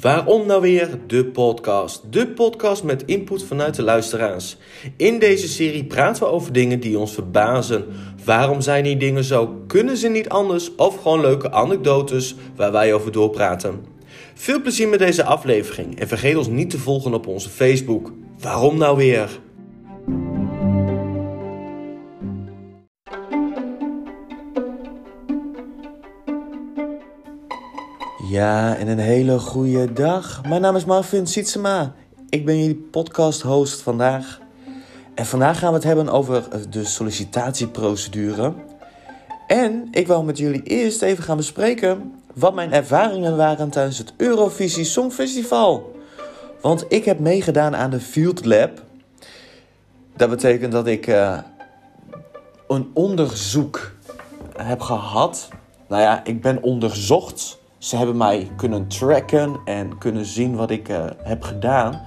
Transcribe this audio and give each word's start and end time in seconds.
Waarom 0.00 0.46
nou 0.46 0.60
weer 0.60 0.98
de 1.06 1.24
podcast? 1.24 2.02
De 2.10 2.28
podcast 2.28 2.82
met 2.82 3.04
input 3.04 3.44
vanuit 3.44 3.74
de 3.74 3.82
luisteraars. 3.82 4.56
In 4.96 5.18
deze 5.18 5.48
serie 5.48 5.84
praten 5.84 6.22
we 6.22 6.28
over 6.28 6.52
dingen 6.52 6.80
die 6.80 6.98
ons 6.98 7.12
verbazen. 7.12 7.84
Waarom 8.24 8.60
zijn 8.60 8.84
die 8.84 8.96
dingen 8.96 9.24
zo? 9.24 9.62
Kunnen 9.66 9.96
ze 9.96 10.08
niet 10.08 10.28
anders? 10.28 10.74
Of 10.74 11.02
gewoon 11.02 11.20
leuke 11.20 11.52
anekdotes 11.52 12.34
waar 12.56 12.72
wij 12.72 12.94
over 12.94 13.12
doorpraten. 13.12 13.84
Veel 14.34 14.62
plezier 14.62 14.88
met 14.88 14.98
deze 14.98 15.24
aflevering 15.24 16.00
en 16.00 16.08
vergeet 16.08 16.36
ons 16.36 16.48
niet 16.48 16.70
te 16.70 16.78
volgen 16.78 17.14
op 17.14 17.26
onze 17.26 17.48
Facebook. 17.48 18.12
Waarom 18.40 18.78
nou 18.78 18.96
weer? 18.96 19.40
Ja, 28.38 28.76
en 28.76 28.88
een 28.88 28.98
hele 28.98 29.38
goede 29.38 29.92
dag. 29.92 30.42
Mijn 30.48 30.60
naam 30.60 30.76
is 30.76 30.84
Marvin 30.84 31.26
Sietsema. 31.26 31.92
Ik 32.28 32.44
ben 32.44 32.58
jullie 32.58 32.88
podcast-host 32.90 33.80
vandaag. 33.80 34.40
En 35.14 35.26
vandaag 35.26 35.58
gaan 35.58 35.68
we 35.68 35.74
het 35.74 35.84
hebben 35.84 36.08
over 36.08 36.70
de 36.70 36.84
sollicitatieprocedure. 36.84 38.52
En 39.46 39.88
ik 39.90 40.06
wil 40.06 40.22
met 40.22 40.38
jullie 40.38 40.62
eerst 40.62 41.02
even 41.02 41.24
gaan 41.24 41.36
bespreken 41.36 42.14
wat 42.34 42.54
mijn 42.54 42.72
ervaringen 42.72 43.36
waren 43.36 43.70
tijdens 43.70 43.98
het 43.98 44.12
Eurovisie 44.16 44.84
Songfestival. 44.84 45.96
Want 46.60 46.84
ik 46.88 47.04
heb 47.04 47.18
meegedaan 47.18 47.76
aan 47.76 47.90
de 47.90 48.00
Field 48.00 48.44
Lab. 48.44 48.82
Dat 50.16 50.30
betekent 50.30 50.72
dat 50.72 50.86
ik 50.86 51.06
uh, 51.06 51.38
een 52.68 52.90
onderzoek 52.94 53.92
heb 54.56 54.80
gehad. 54.80 55.48
Nou 55.88 56.02
ja, 56.02 56.24
ik 56.24 56.42
ben 56.42 56.62
onderzocht 56.62 57.57
ze 57.78 57.96
hebben 57.96 58.16
mij 58.16 58.50
kunnen 58.56 58.88
tracken 58.88 59.60
en 59.64 59.98
kunnen 59.98 60.24
zien 60.24 60.56
wat 60.56 60.70
ik 60.70 60.88
uh, 60.88 61.04
heb 61.22 61.42
gedaan 61.42 62.00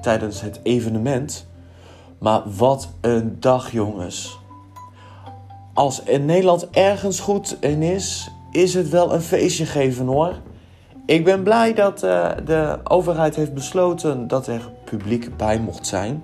tijdens 0.00 0.40
het 0.40 0.60
evenement. 0.62 1.46
Maar 2.18 2.42
wat 2.56 2.88
een 3.00 3.36
dag, 3.40 3.70
jongens. 3.72 4.38
Als 5.74 6.02
in 6.02 6.24
Nederland 6.24 6.70
ergens 6.70 7.20
goed 7.20 7.56
in 7.60 7.82
is, 7.82 8.30
is 8.50 8.74
het 8.74 8.88
wel 8.88 9.14
een 9.14 9.20
feestje 9.20 9.66
geven 9.66 10.06
hoor. 10.06 10.34
Ik 11.06 11.24
ben 11.24 11.42
blij 11.42 11.74
dat 11.74 12.04
uh, 12.04 12.30
de 12.44 12.78
overheid 12.84 13.36
heeft 13.36 13.54
besloten 13.54 14.28
dat 14.28 14.46
er 14.46 14.70
publiek 14.84 15.36
bij 15.36 15.60
mocht 15.60 15.86
zijn. 15.86 16.22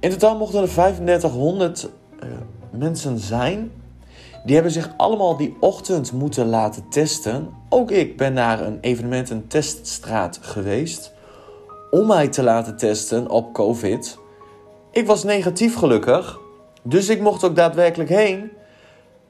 In 0.00 0.10
totaal 0.10 0.36
mochten 0.36 0.62
er 0.62 0.68
3500 0.68 1.90
uh, 2.22 2.28
mensen 2.70 3.18
zijn. 3.18 3.70
Die 4.44 4.54
hebben 4.54 4.72
zich 4.72 4.90
allemaal 4.96 5.36
die 5.36 5.56
ochtend 5.60 6.12
moeten 6.12 6.46
laten 6.46 6.88
testen. 6.88 7.48
Ook 7.72 7.90
ik 7.90 8.16
ben 8.16 8.32
naar 8.32 8.60
een 8.60 8.78
evenement, 8.80 9.30
een 9.30 9.46
teststraat 9.46 10.38
geweest. 10.42 11.12
Om 11.90 12.06
mij 12.06 12.28
te 12.28 12.42
laten 12.42 12.76
testen 12.76 13.28
op 13.28 13.52
COVID. 13.52 14.18
Ik 14.90 15.06
was 15.06 15.24
negatief 15.24 15.76
gelukkig. 15.76 16.38
Dus 16.82 17.08
ik 17.08 17.20
mocht 17.20 17.44
ook 17.44 17.56
daadwerkelijk 17.56 18.10
heen. 18.10 18.50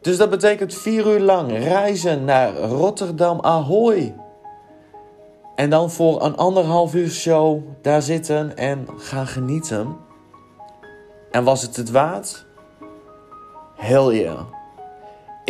Dus 0.00 0.16
dat 0.16 0.30
betekent 0.30 0.74
vier 0.74 1.06
uur 1.06 1.20
lang 1.20 1.50
reizen 1.50 2.24
naar 2.24 2.56
Rotterdam 2.56 3.40
Ahoy. 3.40 4.14
En 5.54 5.70
dan 5.70 5.90
voor 5.90 6.22
een 6.22 6.36
anderhalf 6.36 6.94
uur 6.94 7.10
show 7.10 7.62
daar 7.82 8.02
zitten 8.02 8.56
en 8.56 8.86
gaan 8.96 9.26
genieten. 9.26 9.96
En 11.30 11.44
was 11.44 11.62
het 11.62 11.76
het 11.76 11.90
waard? 11.90 12.46
Hell 13.76 14.20
yeah. 14.20 14.40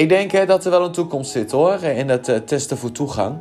Ik 0.00 0.08
denk 0.08 0.30
hè, 0.30 0.46
dat 0.46 0.64
er 0.64 0.70
wel 0.70 0.84
een 0.84 0.92
toekomst 0.92 1.30
zit 1.30 1.50
hoor, 1.50 1.82
in 1.82 2.08
het 2.08 2.28
uh, 2.28 2.36
testen 2.36 2.76
voor 2.76 2.92
toegang. 2.92 3.38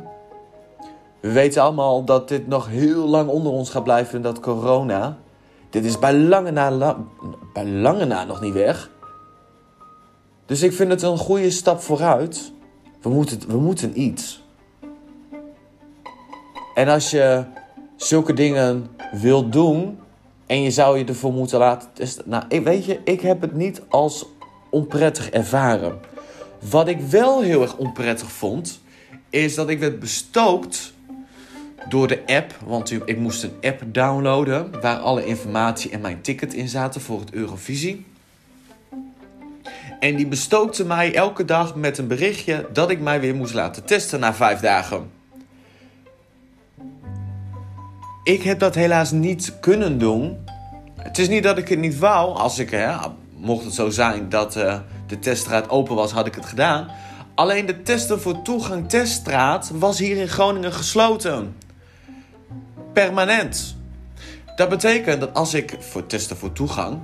We 1.20 1.32
weten 1.32 1.62
allemaal 1.62 2.04
dat 2.04 2.28
dit 2.28 2.46
nog 2.46 2.68
heel 2.68 3.08
lang 3.08 3.28
onder 3.28 3.52
ons 3.52 3.70
gaat 3.70 3.84
blijven, 3.84 4.22
dat 4.22 4.40
corona. 4.40 5.18
Dit 5.70 5.84
is 5.84 5.98
bij 5.98 6.14
lange 6.14 6.50
na, 6.50 6.96
bij 7.52 7.66
lange 7.66 8.04
na 8.04 8.24
nog 8.24 8.40
niet 8.40 8.52
weg. 8.52 8.90
Dus 10.46 10.62
ik 10.62 10.72
vind 10.72 10.90
het 10.90 11.02
een 11.02 11.18
goede 11.18 11.50
stap 11.50 11.80
vooruit. 11.80 12.52
We 13.02 13.08
moeten, 13.08 13.40
we 13.48 13.56
moeten 13.56 14.00
iets. 14.00 14.42
En 16.74 16.88
als 16.88 17.10
je 17.10 17.44
zulke 17.96 18.32
dingen 18.32 18.86
wilt 19.12 19.52
doen 19.52 19.98
en 20.46 20.62
je 20.62 20.70
zou 20.70 20.98
je 20.98 21.04
ervoor 21.04 21.32
moeten 21.32 21.58
laten 21.58 21.88
testen. 21.92 22.24
Nou, 22.26 22.44
weet 22.64 22.84
je, 22.84 23.00
ik 23.04 23.20
heb 23.20 23.40
het 23.40 23.54
niet 23.54 23.82
als 23.88 24.26
onprettig 24.70 25.30
ervaren. 25.30 26.09
Wat 26.60 26.88
ik 26.88 27.00
wel 27.00 27.42
heel 27.42 27.62
erg 27.62 27.76
onprettig 27.76 28.32
vond, 28.32 28.80
is 29.30 29.54
dat 29.54 29.68
ik 29.68 29.78
werd 29.78 30.00
bestookt 30.00 30.92
door 31.88 32.08
de 32.08 32.22
app. 32.26 32.56
Want 32.64 32.90
ik 32.90 33.18
moest 33.18 33.42
een 33.42 33.54
app 33.60 33.82
downloaden 33.86 34.80
waar 34.80 34.98
alle 34.98 35.24
informatie 35.24 35.90
en 35.90 36.00
mijn 36.00 36.20
ticket 36.20 36.54
in 36.54 36.68
zaten 36.68 37.00
voor 37.00 37.20
het 37.20 37.32
Eurovisie. 37.32 38.06
En 40.00 40.16
die 40.16 40.26
bestookte 40.26 40.84
mij 40.84 41.14
elke 41.14 41.44
dag 41.44 41.74
met 41.74 41.98
een 41.98 42.06
berichtje 42.06 42.68
dat 42.72 42.90
ik 42.90 43.00
mij 43.00 43.20
weer 43.20 43.34
moest 43.34 43.54
laten 43.54 43.84
testen 43.84 44.20
na 44.20 44.34
vijf 44.34 44.60
dagen. 44.60 45.10
Ik 48.24 48.42
heb 48.42 48.58
dat 48.58 48.74
helaas 48.74 49.10
niet 49.10 49.60
kunnen 49.60 49.98
doen. 49.98 50.44
Het 50.96 51.18
is 51.18 51.28
niet 51.28 51.42
dat 51.42 51.58
ik 51.58 51.68
het 51.68 51.78
niet 51.78 51.98
wou. 51.98 52.36
Als 52.36 52.58
ik, 52.58 52.70
hè, 52.70 52.96
mocht 53.36 53.64
het 53.64 53.74
zo 53.74 53.90
zijn 53.90 54.28
dat 54.28 54.56
uh, 54.56 54.78
de 55.10 55.18
teststraat 55.18 55.68
open 55.68 55.94
was, 55.94 56.12
had 56.12 56.26
ik 56.26 56.34
het 56.34 56.46
gedaan. 56.46 56.88
Alleen 57.34 57.66
de 57.66 57.82
testen 57.82 58.20
voor 58.20 58.42
toegang 58.42 58.88
teststraat 58.88 59.70
was 59.74 59.98
hier 59.98 60.16
in 60.16 60.28
Groningen 60.28 60.72
gesloten. 60.72 61.56
Permanent. 62.92 63.76
Dat 64.56 64.68
betekent 64.68 65.20
dat 65.20 65.34
als 65.34 65.54
ik 65.54 65.76
voor 65.78 66.06
testen 66.06 66.36
voor 66.36 66.52
toegang 66.52 66.98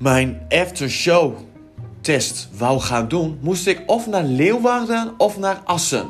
mijn 0.00 0.46
aftershow 0.48 1.34
test 2.00 2.48
wou 2.56 2.80
gaan 2.80 3.08
doen, 3.08 3.38
moest 3.42 3.66
ik 3.66 3.82
of 3.86 4.06
naar 4.06 4.22
Leeuwarden 4.22 5.14
of 5.16 5.38
naar 5.38 5.60
Assen. 5.64 6.08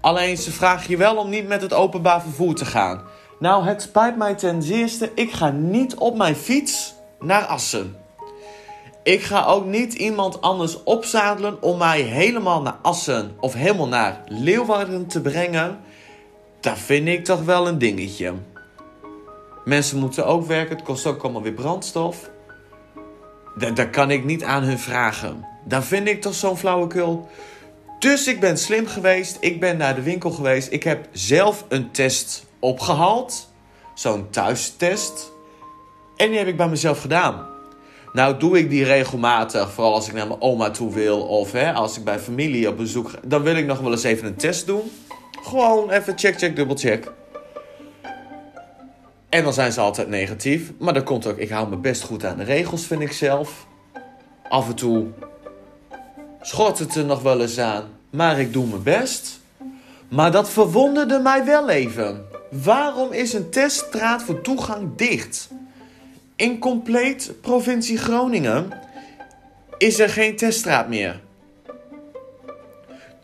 Alleen 0.00 0.36
ze 0.36 0.50
vragen 0.50 0.90
je 0.90 0.96
wel 0.96 1.16
om 1.16 1.30
niet 1.30 1.48
met 1.48 1.62
het 1.62 1.72
openbaar 1.72 2.22
vervoer 2.22 2.54
te 2.54 2.64
gaan. 2.64 3.02
Nou, 3.38 3.64
het 3.64 3.82
spijt 3.82 4.16
mij 4.16 4.34
ten 4.34 4.62
zeerste. 4.62 5.10
Ik 5.14 5.32
ga 5.32 5.50
niet 5.50 5.94
op 5.94 6.16
mijn 6.16 6.36
fiets 6.36 6.94
naar 7.22 7.44
Assen. 7.44 7.96
Ik 9.02 9.22
ga 9.22 9.44
ook 9.44 9.64
niet 9.64 9.94
iemand 9.94 10.40
anders 10.40 10.82
opzadelen 10.82 11.62
om 11.62 11.78
mij 11.78 12.00
helemaal 12.00 12.62
naar 12.62 12.78
Assen 12.82 13.36
of 13.40 13.54
helemaal 13.54 13.88
naar 13.88 14.20
Leeuwarden 14.26 15.06
te 15.06 15.20
brengen. 15.20 15.80
Dat 16.60 16.78
vind 16.78 17.08
ik 17.08 17.24
toch 17.24 17.44
wel 17.44 17.68
een 17.68 17.78
dingetje. 17.78 18.32
Mensen 19.64 19.98
moeten 19.98 20.26
ook 20.26 20.46
werken, 20.46 20.76
het 20.76 20.84
kost 20.84 21.06
ook 21.06 21.22
allemaal 21.22 21.42
weer 21.42 21.52
brandstof. 21.52 22.30
Daar, 23.74 23.90
kan 23.90 24.10
ik 24.10 24.24
niet 24.24 24.44
aan 24.44 24.62
hun 24.62 24.78
vragen. 24.78 25.46
Dan 25.64 25.82
vind 25.82 26.08
ik 26.08 26.20
toch 26.20 26.34
zo'n 26.34 26.58
flauwekul. 26.58 27.28
Dus 27.98 28.26
ik 28.26 28.40
ben 28.40 28.58
slim 28.58 28.86
geweest. 28.86 29.36
Ik 29.40 29.60
ben 29.60 29.76
naar 29.76 29.94
de 29.94 30.02
winkel 30.02 30.30
geweest. 30.30 30.72
Ik 30.72 30.82
heb 30.82 31.08
zelf 31.12 31.64
een 31.68 31.90
test 31.90 32.46
opgehaald. 32.58 33.50
Zo'n 33.94 34.30
thuistest. 34.30 35.31
En 36.16 36.28
die 36.28 36.38
heb 36.38 36.46
ik 36.46 36.56
bij 36.56 36.68
mezelf 36.68 37.00
gedaan. 37.00 37.46
Nou 38.12 38.38
doe 38.38 38.58
ik 38.58 38.70
die 38.70 38.84
regelmatig, 38.84 39.72
vooral 39.72 39.94
als 39.94 40.08
ik 40.08 40.14
naar 40.14 40.26
mijn 40.26 40.40
oma 40.40 40.70
toe 40.70 40.92
wil 40.92 41.20
of 41.20 41.52
hè, 41.52 41.72
als 41.72 41.98
ik 41.98 42.04
bij 42.04 42.18
familie 42.18 42.68
op 42.68 42.76
bezoek 42.76 43.08
ga. 43.08 43.18
Dan 43.24 43.42
wil 43.42 43.56
ik 43.56 43.66
nog 43.66 43.80
wel 43.80 43.90
eens 43.90 44.02
even 44.02 44.26
een 44.26 44.36
test 44.36 44.66
doen. 44.66 44.90
Gewoon 45.42 45.90
even 45.90 46.18
check, 46.18 46.38
check, 46.38 46.56
dubbel 46.56 46.76
check. 46.76 47.12
En 49.28 49.44
dan 49.44 49.52
zijn 49.52 49.72
ze 49.72 49.80
altijd 49.80 50.08
negatief. 50.08 50.72
Maar 50.78 50.94
dat 50.94 51.02
komt 51.04 51.26
ook, 51.26 51.36
ik 51.36 51.50
hou 51.50 51.68
me 51.68 51.76
best 51.76 52.02
goed 52.02 52.24
aan 52.24 52.36
de 52.36 52.44
regels, 52.44 52.86
vind 52.86 53.00
ik 53.00 53.12
zelf. 53.12 53.66
Af 54.48 54.68
en 54.68 54.74
toe 54.74 55.06
schort 56.40 56.78
het 56.78 56.94
er 56.94 57.04
nog 57.04 57.22
wel 57.22 57.40
eens 57.40 57.58
aan. 57.58 57.84
Maar 58.10 58.40
ik 58.40 58.52
doe 58.52 58.66
mijn 58.66 58.82
best. 58.82 59.40
Maar 60.08 60.30
dat 60.32 60.50
verwonderde 60.50 61.18
mij 61.18 61.44
wel 61.44 61.68
even. 61.68 62.24
Waarom 62.50 63.12
is 63.12 63.32
een 63.32 63.50
teststraat 63.50 64.22
voor 64.22 64.40
toegang 64.40 64.96
dicht? 64.96 65.48
In 66.42 66.58
compleet 66.58 67.32
provincie 67.40 67.98
Groningen 67.98 68.72
is 69.78 69.98
er 69.98 70.08
geen 70.08 70.36
teststraat 70.36 70.88
meer. 70.88 71.20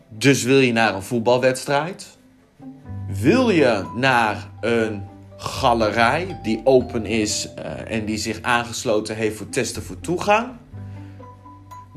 Dus 0.09 0.43
wil 0.43 0.59
je 0.59 0.71
naar 0.71 0.95
een 0.95 1.03
voetbalwedstrijd? 1.03 2.07
Wil 3.07 3.49
je 3.49 3.91
naar 3.95 4.49
een 4.61 5.03
galerij 5.37 6.39
die 6.43 6.61
open 6.63 7.05
is 7.05 7.49
uh, 7.59 7.91
en 7.91 8.05
die 8.05 8.17
zich 8.17 8.41
aangesloten 8.41 9.15
heeft 9.15 9.37
voor 9.37 9.49
testen 9.49 9.83
voor 9.83 9.99
toegang? 9.99 10.47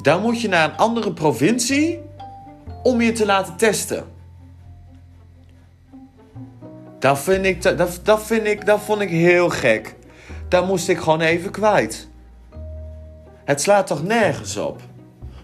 Dan 0.02 0.22
moet 0.22 0.40
je 0.40 0.48
naar 0.48 0.70
een 0.70 0.76
andere 0.76 1.12
provincie 1.12 2.00
om 2.82 3.00
je 3.00 3.12
te 3.12 3.26
laten 3.26 3.56
testen. 3.56 4.04
Dat 6.98 7.18
vind 7.18 7.44
ik, 7.44 7.62
dat, 7.62 8.00
dat 8.02 8.22
vind 8.22 8.46
ik, 8.46 8.66
dat 8.66 8.80
vond 8.80 9.00
ik 9.00 9.10
heel 9.10 9.48
gek. 9.48 9.94
Daar 10.52 10.64
moest 10.64 10.88
ik 10.88 10.98
gewoon 10.98 11.20
even 11.20 11.50
kwijt. 11.50 12.08
Het 13.44 13.60
slaat 13.60 13.86
toch 13.86 14.02
nergens 14.02 14.56
op? 14.56 14.80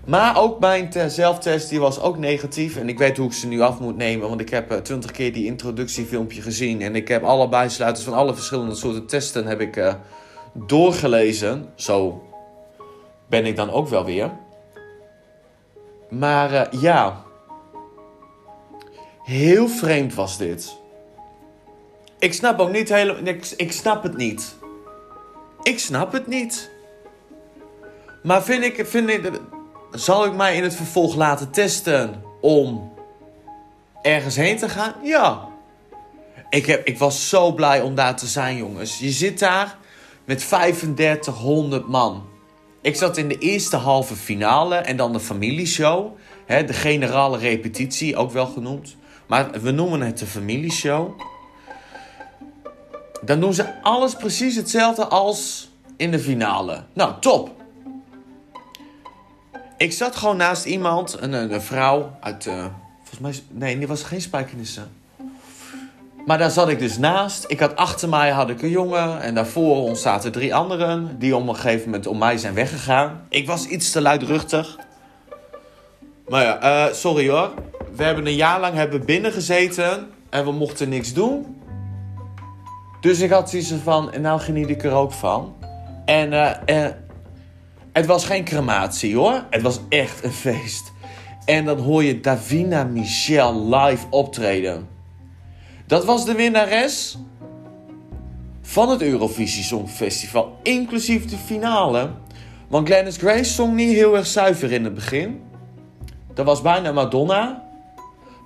Maar 0.06 0.40
ook 0.40 0.60
mijn 0.60 1.10
zelftest 1.10 1.68
die 1.68 1.80
was 1.80 2.00
ook 2.00 2.18
negatief. 2.18 2.76
En 2.76 2.88
ik 2.88 2.98
weet 2.98 3.16
hoe 3.16 3.26
ik 3.26 3.32
ze 3.32 3.46
nu 3.46 3.60
af 3.60 3.80
moet 3.80 3.96
nemen. 3.96 4.28
Want 4.28 4.40
ik 4.40 4.48
heb 4.48 4.70
eh, 4.70 4.78
twintig 4.78 5.10
keer 5.10 5.32
die 5.32 5.44
introductiefilmpje 5.44 6.42
gezien. 6.42 6.80
En 6.82 6.96
ik 6.96 7.08
heb 7.08 7.22
alle 7.22 7.48
bijsluiters 7.48 8.04
van 8.04 8.14
alle 8.14 8.34
verschillende 8.34 8.74
soorten 8.74 9.06
testen 9.06 9.46
heb 9.46 9.60
ik, 9.60 9.76
uh, 9.76 9.94
doorgelezen. 10.52 11.72
Zo 11.74 12.22
ben 13.28 13.46
ik 13.46 13.56
dan 13.56 13.70
ook 13.70 13.88
wel 13.88 14.04
weer. 14.04 14.30
Maar 16.10 16.52
uh, 16.52 16.80
ja. 16.82 17.24
Heel 19.22 19.68
vreemd 19.68 20.14
was 20.14 20.38
dit. 20.38 20.76
Ik 22.18 22.32
snap 22.32 22.58
ook 22.58 22.70
niet 22.70 22.88
helemaal. 22.88 23.26
Ik, 23.26 23.54
ik 23.56 23.72
snap 23.72 24.02
het 24.02 24.16
niet. 24.16 24.57
Ik 25.68 25.78
snap 25.78 26.12
het 26.12 26.26
niet. 26.26 26.70
Maar 28.22 28.42
vind 28.42 28.64
ik, 28.64 28.86
vind 28.86 29.08
ik. 29.08 29.30
Zal 29.90 30.24
ik 30.24 30.34
mij 30.34 30.56
in 30.56 30.62
het 30.62 30.74
vervolg 30.74 31.14
laten 31.14 31.50
testen 31.50 32.22
om 32.40 32.92
ergens 34.02 34.36
heen 34.36 34.56
te 34.56 34.68
gaan? 34.68 34.94
Ja. 35.02 35.48
Ik, 36.50 36.66
heb, 36.66 36.86
ik 36.86 36.98
was 36.98 37.28
zo 37.28 37.52
blij 37.52 37.80
om 37.80 37.94
daar 37.94 38.16
te 38.16 38.26
zijn, 38.26 38.56
jongens. 38.56 38.98
Je 38.98 39.10
zit 39.10 39.38
daar 39.38 39.76
met 40.24 40.48
3500 40.48 41.88
man. 41.88 42.26
Ik 42.80 42.96
zat 42.96 43.16
in 43.16 43.28
de 43.28 43.38
eerste 43.38 43.76
halve 43.76 44.16
finale 44.16 44.74
en 44.74 44.96
dan 44.96 45.12
de 45.12 45.20
familieshow. 45.20 46.16
De 46.46 46.72
generale 46.72 47.38
repetitie, 47.38 48.16
ook 48.16 48.30
wel 48.30 48.46
genoemd. 48.46 48.96
Maar 49.26 49.50
we 49.60 49.70
noemen 49.70 50.00
het 50.00 50.18
de 50.18 50.26
familieshow. 50.26 51.20
Dan 53.20 53.40
doen 53.40 53.54
ze 53.54 53.82
alles 53.82 54.14
precies 54.14 54.56
hetzelfde 54.56 55.06
als 55.06 55.68
in 55.96 56.10
de 56.10 56.18
finale. 56.18 56.82
Nou, 56.92 57.12
top. 57.20 57.50
Ik 59.76 59.92
zat 59.92 60.16
gewoon 60.16 60.36
naast 60.36 60.64
iemand, 60.64 61.16
een, 61.20 61.32
een 61.32 61.62
vrouw 61.62 62.16
uit. 62.20 62.46
Uh, 62.46 62.64
volgens 63.02 63.20
mij. 63.20 63.58
Nee, 63.58 63.78
die 63.78 63.86
was 63.86 64.02
geen 64.02 64.20
spijkenissen. 64.20 64.90
Maar 66.26 66.38
daar 66.38 66.50
zat 66.50 66.68
ik 66.68 66.78
dus 66.78 66.98
naast. 66.98 67.44
Ik 67.48 67.60
had 67.60 67.76
achter 67.76 68.08
mij 68.08 68.30
had 68.30 68.50
ik 68.50 68.62
een 68.62 68.70
jongen. 68.70 69.20
En 69.20 69.34
daarvoor 69.34 69.76
ons 69.76 70.02
zaten 70.02 70.32
drie 70.32 70.54
anderen. 70.54 71.18
Die 71.18 71.36
op 71.36 71.48
een 71.48 71.54
gegeven 71.54 71.84
moment 71.84 72.06
om 72.06 72.18
mij 72.18 72.38
zijn 72.38 72.54
weggegaan. 72.54 73.26
Ik 73.28 73.46
was 73.46 73.66
iets 73.66 73.90
te 73.90 74.00
luidruchtig. 74.00 74.78
Maar 76.28 76.42
ja, 76.42 76.86
uh, 76.88 76.94
sorry 76.94 77.28
hoor. 77.28 77.50
We 77.96 78.04
hebben 78.04 78.26
een 78.26 78.34
jaar 78.34 78.60
lang 78.60 78.74
hebben 78.74 79.04
binnen 79.04 79.32
gezeten. 79.32 80.10
En 80.30 80.44
we 80.44 80.52
mochten 80.52 80.88
niks 80.88 81.12
doen. 81.12 81.56
Dus 83.00 83.20
ik 83.20 83.30
had 83.30 83.50
zoiets 83.50 83.72
van. 83.82 84.10
Nou 84.20 84.40
geniet 84.40 84.68
ik 84.70 84.84
er 84.84 84.92
ook 84.92 85.12
van. 85.12 85.54
En. 86.04 86.32
Uh, 86.32 86.86
het 87.98 88.06
was 88.06 88.24
geen 88.24 88.44
crematie 88.44 89.16
hoor. 89.16 89.44
Het 89.50 89.62
was 89.62 89.80
echt 89.88 90.24
een 90.24 90.32
feest. 90.32 90.92
En 91.44 91.64
dan 91.64 91.78
hoor 91.78 92.04
je 92.04 92.20
Davina 92.20 92.84
Michel 92.84 93.68
live 93.68 94.06
optreden. 94.10 94.88
Dat 95.86 96.04
was 96.04 96.24
de 96.24 96.34
winnares 96.34 97.18
van 98.62 98.88
het 98.88 99.02
Eurovisie 99.02 99.64
Songfestival. 99.64 100.58
Inclusief 100.62 101.24
de 101.24 101.36
finale. 101.36 102.10
Want 102.68 102.88
Glennis 102.88 103.16
Grace 103.16 103.52
zong 103.52 103.74
niet 103.74 103.92
heel 103.92 104.16
erg 104.16 104.26
zuiver 104.26 104.72
in 104.72 104.84
het 104.84 104.94
begin. 104.94 105.40
Dat 106.34 106.46
was 106.46 106.62
bijna 106.62 106.92
Madonna. 106.92 107.67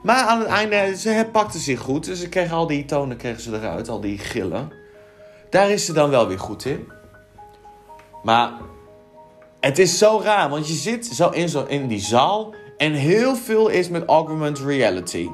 Maar 0.03 0.25
aan 0.25 0.39
het 0.39 0.49
einde, 0.49 0.97
ze 0.97 1.09
herpakte 1.09 1.59
zich 1.59 1.81
goed. 1.81 2.05
Dus 2.05 2.21
ze 2.21 2.29
kregen 2.29 2.57
al 2.57 2.67
die 2.67 2.85
tonen 2.85 3.17
kregen 3.17 3.41
ze 3.41 3.55
eruit, 3.55 3.89
al 3.89 4.01
die 4.01 4.19
gillen. 4.19 4.73
Daar 5.51 5.71
is 5.71 5.85
ze 5.85 5.93
dan 5.93 6.11
wel 6.11 6.29
weer 6.29 6.39
goed 6.39 6.65
in. 6.65 6.93
Maar 8.23 8.53
het 9.61 9.79
is 9.79 9.99
zo 9.99 10.21
raar, 10.25 10.49
want 10.49 10.69
je 10.69 10.75
zit 10.75 11.07
zo 11.07 11.29
in, 11.29 11.49
zo 11.49 11.65
in 11.65 11.87
die 11.87 12.01
zaal 12.01 12.55
en 12.77 12.93
heel 12.93 13.37
veel 13.37 13.69
is 13.69 13.89
met 13.89 14.07
augmented 14.07 14.65
reality. 14.65 15.29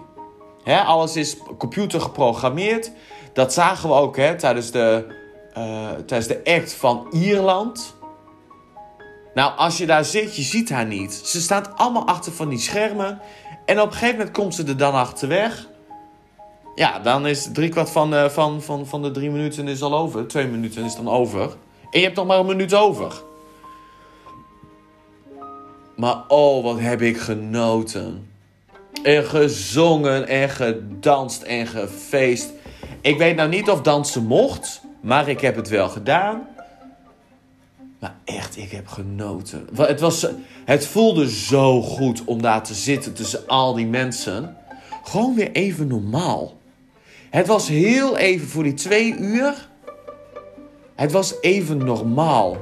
alles 0.64 1.16
is 1.16 1.36
computer 1.58 2.00
geprogrammeerd. 2.00 2.90
Dat 3.32 3.52
zagen 3.52 3.88
we 3.88 3.94
ook 3.94 4.16
tijdens, 4.16 4.70
de, 4.70 5.14
uh, 5.58 5.90
tijdens 5.90 6.26
de 6.26 6.40
act 6.44 6.72
van 6.72 7.06
Ierland. 7.10 7.96
Nou, 9.34 9.56
als 9.56 9.78
je 9.78 9.86
daar 9.86 10.04
zit, 10.04 10.36
je 10.36 10.42
ziet 10.42 10.70
haar 10.70 10.86
niet. 10.86 11.12
Ze 11.12 11.40
staat 11.40 11.76
allemaal 11.76 12.06
achter 12.06 12.32
van 12.32 12.48
die 12.48 12.58
schermen. 12.58 13.20
En 13.68 13.80
op 13.80 13.86
een 13.86 13.92
gegeven 13.92 14.16
moment 14.16 14.36
komt 14.36 14.54
ze 14.54 14.64
er 14.64 14.76
dan 14.76 14.94
achterweg. 14.94 15.68
Ja, 16.74 16.98
dan 16.98 17.26
is 17.26 17.48
driekwart 17.52 17.90
van, 17.90 18.14
uh, 18.14 18.28
van, 18.28 18.62
van, 18.62 18.86
van 18.86 19.02
de 19.02 19.10
drie 19.10 19.30
minuten 19.30 19.68
is 19.68 19.82
al 19.82 19.94
over. 19.94 20.26
Twee 20.26 20.46
minuten 20.46 20.84
is 20.84 20.96
dan 20.96 21.08
over. 21.08 21.42
En 21.90 21.98
je 21.98 22.04
hebt 22.04 22.16
nog 22.16 22.26
maar 22.26 22.38
een 22.38 22.46
minuut 22.46 22.74
over. 22.74 23.12
Maar 25.96 26.24
oh, 26.28 26.64
wat 26.64 26.80
heb 26.80 27.02
ik 27.02 27.18
genoten. 27.18 28.30
En 29.02 29.24
gezongen 29.24 30.28
en 30.28 30.48
gedanst 30.48 31.42
en 31.42 31.66
gefeest. 31.66 32.52
Ik 33.00 33.18
weet 33.18 33.36
nou 33.36 33.48
niet 33.48 33.70
of 33.70 33.82
dansen 33.82 34.24
mocht, 34.24 34.80
maar 35.00 35.28
ik 35.28 35.40
heb 35.40 35.56
het 35.56 35.68
wel 35.68 35.88
gedaan. 35.88 36.48
Maar 37.98 38.14
echt, 38.24 38.56
ik 38.56 38.70
heb 38.70 38.86
genoten. 38.86 39.68
Het, 39.76 40.00
was, 40.00 40.26
het 40.64 40.86
voelde 40.86 41.30
zo 41.30 41.82
goed 41.82 42.24
om 42.24 42.42
daar 42.42 42.62
te 42.62 42.74
zitten 42.74 43.14
tussen 43.14 43.46
al 43.46 43.74
die 43.74 43.86
mensen. 43.86 44.56
Gewoon 45.04 45.34
weer 45.34 45.52
even 45.52 45.86
normaal. 45.86 46.56
Het 47.30 47.46
was 47.46 47.68
heel 47.68 48.16
even 48.16 48.48
voor 48.48 48.62
die 48.62 48.74
twee 48.74 49.16
uur. 49.16 49.68
Het 50.94 51.12
was 51.12 51.34
even 51.40 51.78
normaal. 51.78 52.56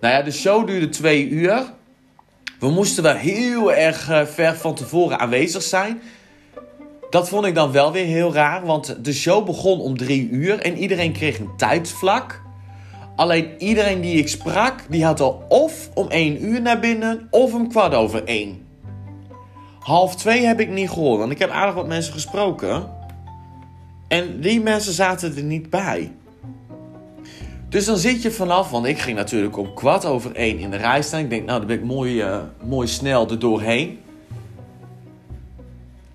Nou 0.00 0.14
ja, 0.14 0.22
de 0.22 0.32
show 0.32 0.66
duurde 0.66 0.88
twee 0.88 1.28
uur. 1.28 1.72
We 2.58 2.70
moesten 2.70 3.02
wel 3.02 3.14
heel 3.14 3.72
erg 3.72 4.10
eh, 4.10 4.26
ver 4.26 4.56
van 4.56 4.74
tevoren 4.74 5.18
aanwezig 5.18 5.62
zijn. 5.62 6.00
Dat 7.10 7.28
vond 7.28 7.46
ik 7.46 7.54
dan 7.54 7.72
wel 7.72 7.92
weer 7.92 8.04
heel 8.04 8.32
raar, 8.32 8.66
want 8.66 9.04
de 9.04 9.12
show 9.12 9.46
begon 9.46 9.80
om 9.80 9.96
drie 9.96 10.28
uur 10.28 10.58
en 10.58 10.76
iedereen 10.76 11.12
kreeg 11.12 11.38
een 11.38 11.56
tijdsvlak. 11.56 12.43
Alleen 13.16 13.48
iedereen 13.58 14.00
die 14.00 14.16
ik 14.16 14.28
sprak, 14.28 14.84
die 14.88 15.04
had 15.04 15.20
al 15.20 15.44
of 15.48 15.90
om 15.94 16.10
één 16.10 16.44
uur 16.44 16.62
naar 16.62 16.80
binnen 16.80 17.26
of 17.30 17.54
om 17.54 17.68
kwart 17.68 17.94
over 17.94 18.24
één. 18.24 18.66
Half 19.78 20.16
twee 20.16 20.46
heb 20.46 20.60
ik 20.60 20.68
niet 20.68 20.90
gehoord, 20.90 21.18
want 21.18 21.32
ik 21.32 21.38
heb 21.38 21.50
aardig 21.50 21.74
wat 21.74 21.86
mensen 21.86 22.12
gesproken. 22.12 22.90
En 24.08 24.40
die 24.40 24.60
mensen 24.60 24.92
zaten 24.92 25.36
er 25.36 25.42
niet 25.42 25.70
bij. 25.70 26.12
Dus 27.68 27.84
dan 27.84 27.96
zit 27.96 28.22
je 28.22 28.30
vanaf, 28.30 28.70
want 28.70 28.86
ik 28.86 28.98
ging 28.98 29.16
natuurlijk 29.16 29.56
om 29.56 29.74
kwart 29.74 30.04
over 30.04 30.34
één 30.34 30.58
in 30.58 30.70
de 30.70 30.76
rij 30.76 31.02
staan. 31.02 31.20
Ik 31.20 31.30
denk, 31.30 31.46
nou, 31.46 31.58
dan 31.58 31.66
ben 31.66 31.76
ik 31.76 31.84
mooi, 31.84 32.24
uh, 32.24 32.38
mooi 32.64 32.88
snel 32.88 33.30
er 33.30 33.38
doorheen. 33.38 33.98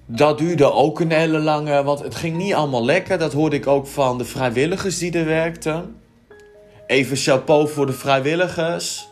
Dat 0.05 0.37
duurde 0.37 0.71
ook 0.71 0.99
een 0.99 1.11
hele 1.11 1.39
lange, 1.39 1.83
want 1.83 1.99
het 1.99 2.15
ging 2.15 2.37
niet 2.37 2.53
allemaal 2.53 2.85
lekker. 2.85 3.17
Dat 3.17 3.33
hoorde 3.33 3.55
ik 3.55 3.67
ook 3.67 3.87
van 3.87 4.17
de 4.17 4.25
vrijwilligers 4.25 4.97
die 4.97 5.11
er 5.11 5.25
werkten. 5.25 5.95
Even 6.89 7.17
chapeau 7.17 7.69
voor 7.69 7.85
de 7.85 7.93
vrijwilligers. 7.93 9.09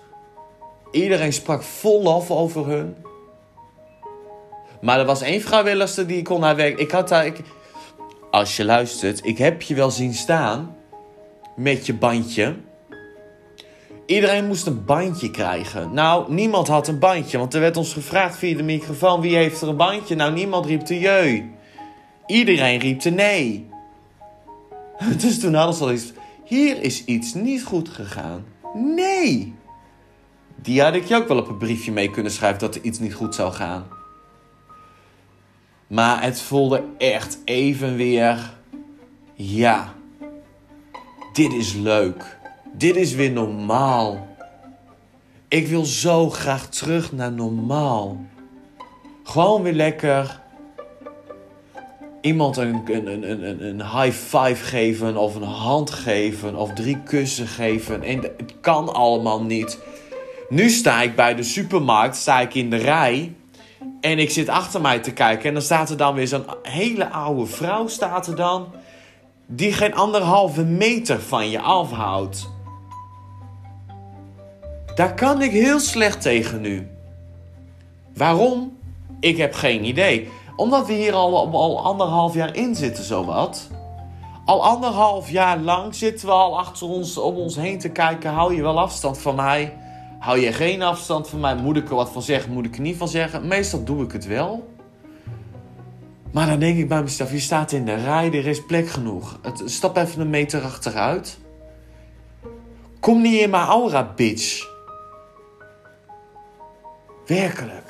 Iedereen 0.91 1.34
sprak 1.34 1.63
vol 1.63 2.03
lof 2.03 2.31
over 2.31 2.67
hun. 2.67 2.96
Maar 4.81 5.00
er 5.00 5.05
was 5.05 5.22
één 5.22 5.41
vrijwilliger 5.41 6.07
die 6.07 6.22
kon 6.22 6.39
naar 6.39 6.55
werk. 6.55 6.79
Ik 6.79 6.91
had 6.91 7.07
daar, 7.07 7.25
ik, 7.25 7.41
als 8.31 8.57
je 8.57 8.65
luistert, 8.65 9.25
ik 9.25 9.38
heb 9.38 9.62
je 9.62 9.75
wel 9.75 9.91
zien 9.91 10.13
staan 10.13 10.75
met 11.55 11.86
je 11.86 11.93
bandje. 11.93 12.55
Iedereen 14.05 14.48
moest 14.48 14.65
een 14.65 14.86
bandje 14.86 15.31
krijgen. 15.31 15.93
Nou, 15.93 16.34
niemand 16.34 16.67
had 16.67 16.88
een 16.88 17.00
bandje, 17.00 17.38
want 17.38 17.53
er 17.53 17.60
werd 17.60 17.77
ons 17.77 17.93
gevraagd 17.93 18.38
via 18.38 18.57
de 18.57 18.63
microfoon: 18.63 19.22
wie 19.22 19.36
heeft 19.36 19.62
er 19.62 19.67
een 19.67 19.77
bandje? 19.77 20.15
Nou, 20.15 20.34
niemand 20.34 20.65
riep 20.65 20.86
de 20.86 21.00
jeu. 21.00 21.43
Iedereen 22.25 22.79
riep 22.79 23.01
de 23.01 23.12
nee. 23.12 23.69
Dus 25.22 25.39
toen 25.39 25.53
hadden 25.53 25.75
ze 25.75 25.84
al 25.84 25.91
iets. 25.91 26.13
Hier 26.48 26.82
is 26.82 27.06
iets 27.06 27.34
niet 27.34 27.63
goed 27.63 27.89
gegaan. 27.89 28.46
Nee. 28.74 29.56
Die 30.56 30.82
had 30.82 30.94
ik 30.94 31.06
je 31.06 31.16
ook 31.16 31.27
wel 31.27 31.38
op 31.38 31.48
een 31.48 31.58
briefje 31.58 31.92
mee 31.92 32.10
kunnen 32.10 32.32
schrijven 32.32 32.60
dat 32.60 32.75
er 32.75 32.82
iets 32.82 33.00
niet 33.00 33.13
goed 33.13 33.36
zou 33.36 33.54
gaan. 33.54 33.88
Maar 35.88 36.24
het 36.24 36.42
voelde 36.42 36.84
echt 36.98 37.39
even 37.46 37.96
weer. 37.96 38.54
Ja, 39.34 39.94
dit 41.34 41.54
is 41.54 41.74
leuk. 41.74 42.38
Dit 42.74 42.96
is 42.96 43.13
weer 43.13 43.32
normaal. 43.32 44.27
Ik 45.48 45.68
wil 45.68 45.86
zo 45.86 46.30
graag 46.30 46.70
terug 46.70 47.12
naar 47.12 47.32
normaal. 47.32 48.25
Gewoon 49.24 49.62
weer 49.63 49.74
lekker 49.74 50.42
iemand 52.27 52.57
een, 52.57 52.81
een, 52.86 53.29
een, 53.31 53.65
een, 53.65 53.81
high 53.81 54.17
five 54.17 54.55
geven 54.55 55.17
of 55.17 55.36
een 55.36 55.43
hand 55.43 55.89
geven 55.89 56.55
of 56.55 56.74
drie 56.74 56.98
kussen 57.03 57.48
geven. 57.48 58.03
En 58.03 58.22
het 58.22 58.53
kan 58.62 58.93
allemaal 58.93 59.43
niet. 59.43 59.79
Nu 60.50 60.69
sta 60.69 61.01
ik 61.01 61.15
bij 61.15 61.36
de 61.36 61.43
supermarkt, 61.43 62.15
sta 62.15 62.39
ik 62.39 62.53
in 62.53 62.69
de 62.69 62.75
rij. 62.75 63.34
En 64.01 64.19
ik 64.19 64.29
zit 64.29 64.50
achter 64.50 64.81
mij 64.81 65.00
te 65.00 65.13
kijken. 65.13 65.48
En 65.48 65.53
dan 65.53 65.63
staat 65.63 65.89
er 65.89 65.98
dan 65.98 66.15
weer 66.15 66.27
zo'n 66.27 66.46
hele 66.62 67.10
oude 67.10 67.46
vrouw 67.46 67.88
staat 67.88 68.27
er 68.27 68.36
dan 68.36 68.67
die 69.46 69.74
geen 69.74 69.93
anderhalve 69.93 70.63
meter 70.63 71.22
van 71.22 71.50
je 71.50 71.60
afhoudt. 71.60 72.50
Daar 74.96 75.13
kan 75.13 75.41
ik 75.41 75.51
heel 75.51 75.79
slecht 75.79 76.22
tegen 76.22 76.62
nu. 76.62 76.88
Waarom? 78.13 78.77
Ik 79.19 79.38
heb 79.38 79.53
geen 79.53 79.84
idee. 79.84 80.29
Omdat 80.58 80.88
we 80.88 80.94
hier 80.94 81.14
al, 81.14 81.52
al 81.54 81.84
anderhalf 81.84 82.34
jaar 82.34 82.56
in 82.56 82.76
zitten, 82.76 83.04
zowat. 83.04 83.68
Al 84.46 84.64
anderhalf 84.64 85.30
jaar 85.30 85.58
lang 85.58 85.96
zitten 85.96 86.28
we 86.28 86.34
al 86.34 86.60
achter 86.60 86.88
ons, 86.88 87.18
om 87.18 87.36
ons 87.36 87.56
heen 87.56 87.80
te 87.80 87.90
kijken. 87.90 88.32
Hou 88.32 88.56
je 88.56 88.62
wel 88.62 88.80
afstand 88.80 89.18
van 89.18 89.36
mij? 89.36 89.78
Hou 90.20 90.40
je 90.40 90.54
geen 90.54 90.82
afstand 90.82 91.30
van 91.30 91.40
mij? 91.40 91.56
Moet 91.56 91.78
ik 91.78 91.90
er 91.90 91.96
wat 91.96 92.10
van 92.10 92.22
zeggen? 92.22 92.54
Moet 92.54 92.66
ik 92.66 92.76
er 92.76 92.82
niet 92.82 92.98
van 92.98 93.08
zeggen? 93.08 93.48
Meestal 93.48 93.84
doe 93.84 94.04
ik 94.04 94.12
het 94.12 94.26
wel. 94.26 94.76
Maar 96.32 96.48
dan 96.48 96.60
denk 96.60 96.78
ik 96.78 96.88
bij 96.88 97.04
mezelf, 97.04 97.32
je 97.32 97.40
staat 97.40 97.72
in 97.72 97.86
de 97.86 97.96
rij, 97.96 98.28
er 98.28 98.48
is 98.48 98.66
plek 98.66 98.90
genoeg. 98.90 99.40
Stap 99.66 99.98
even 99.98 100.22
een 100.22 100.30
meter 100.30 100.64
achteruit. 100.64 101.40
Kom 103.00 103.22
niet 103.22 103.42
in 103.42 103.50
mijn 103.50 103.66
aura, 103.66 104.14
bitch. 104.16 104.68
Werkelijk. 107.26 107.87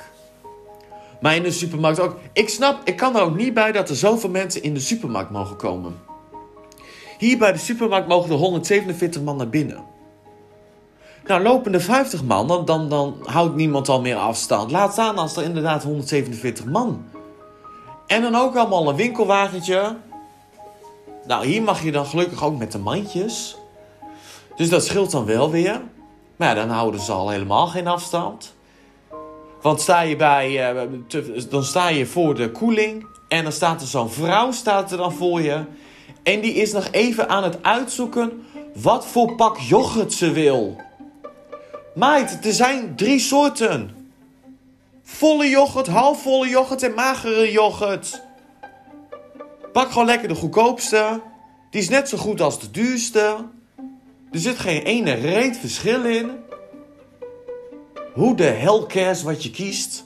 Maar 1.20 1.36
in 1.36 1.42
de 1.42 1.50
supermarkt 1.50 2.00
ook. 2.00 2.16
Ik 2.32 2.48
snap, 2.48 2.80
ik 2.84 2.96
kan 2.96 3.16
er 3.16 3.22
ook 3.22 3.36
niet 3.36 3.54
bij 3.54 3.72
dat 3.72 3.88
er 3.88 3.96
zoveel 3.96 4.30
mensen 4.30 4.62
in 4.62 4.74
de 4.74 4.80
supermarkt 4.80 5.30
mogen 5.30 5.56
komen. 5.56 5.96
Hier 7.18 7.38
bij 7.38 7.52
de 7.52 7.58
supermarkt 7.58 8.08
mogen 8.08 8.30
er 8.30 8.36
147 8.36 9.22
man 9.22 9.36
naar 9.36 9.48
binnen. 9.48 9.84
Nou, 11.26 11.42
lopen 11.42 11.74
er 11.74 11.80
50 11.80 12.24
man, 12.24 12.48
dan, 12.48 12.64
dan, 12.64 12.88
dan 12.88 13.16
houdt 13.24 13.54
niemand 13.54 13.88
al 13.88 14.00
meer 14.00 14.16
afstand. 14.16 14.70
Laat 14.70 14.92
staan 14.92 15.18
als 15.18 15.36
er 15.36 15.42
inderdaad 15.42 15.82
147 15.82 16.64
man. 16.64 17.04
En 18.06 18.22
dan 18.22 18.34
ook 18.34 18.56
allemaal 18.56 18.88
een 18.88 18.96
winkelwagentje. 18.96 19.96
Nou, 21.26 21.46
hier 21.46 21.62
mag 21.62 21.82
je 21.82 21.92
dan 21.92 22.06
gelukkig 22.06 22.44
ook 22.44 22.58
met 22.58 22.72
de 22.72 22.78
mandjes. 22.78 23.56
Dus 24.56 24.68
dat 24.68 24.84
scheelt 24.84 25.10
dan 25.10 25.24
wel 25.24 25.50
weer. 25.50 25.80
Maar 26.36 26.48
ja, 26.48 26.54
dan 26.54 26.70
houden 26.70 27.00
ze 27.00 27.12
al 27.12 27.28
helemaal 27.28 27.66
geen 27.66 27.86
afstand. 27.86 28.54
Want 29.62 29.80
sta 29.80 30.00
je 30.00 30.16
bij, 30.16 30.74
uh, 30.74 30.82
dan 31.50 31.64
sta 31.64 31.88
je 31.88 32.06
voor 32.06 32.34
de 32.34 32.50
koeling. 32.50 33.06
En 33.28 33.42
dan 33.42 33.52
staat 33.52 33.80
er 33.80 33.86
zo'n 33.86 34.10
vrouw 34.10 34.52
staat 34.52 34.90
er 34.90 34.96
dan 34.96 35.12
voor 35.12 35.40
je. 35.40 35.64
En 36.22 36.40
die 36.40 36.52
is 36.52 36.72
nog 36.72 36.88
even 36.90 37.28
aan 37.28 37.42
het 37.42 37.62
uitzoeken 37.62 38.46
wat 38.74 39.06
voor 39.06 39.34
pak 39.34 39.58
yoghurt 39.58 40.12
ze 40.12 40.32
wil. 40.32 40.76
Meid, 41.94 42.44
er 42.44 42.52
zijn 42.52 42.96
drie 42.96 43.18
soorten. 43.18 43.96
Volle 45.02 45.48
yoghurt, 45.48 45.86
halfvolle 45.86 46.48
yoghurt 46.48 46.82
en 46.82 46.94
magere 46.94 47.52
yoghurt. 47.52 48.22
Pak 49.72 49.90
gewoon 49.90 50.06
lekker 50.06 50.28
de 50.28 50.34
goedkoopste. 50.34 51.20
Die 51.70 51.80
is 51.80 51.88
net 51.88 52.08
zo 52.08 52.16
goed 52.16 52.40
als 52.40 52.60
de 52.60 52.70
duurste. 52.70 53.36
Er 54.30 54.38
zit 54.38 54.58
geen 54.58 54.82
ene 54.82 55.12
reet 55.12 55.56
verschil 55.56 56.04
in. 56.04 56.30
Hoe 58.18 58.34
de 58.34 58.44
hell 58.44 58.84
cares 58.86 59.22
wat 59.22 59.42
je 59.42 59.50
kiest? 59.50 60.04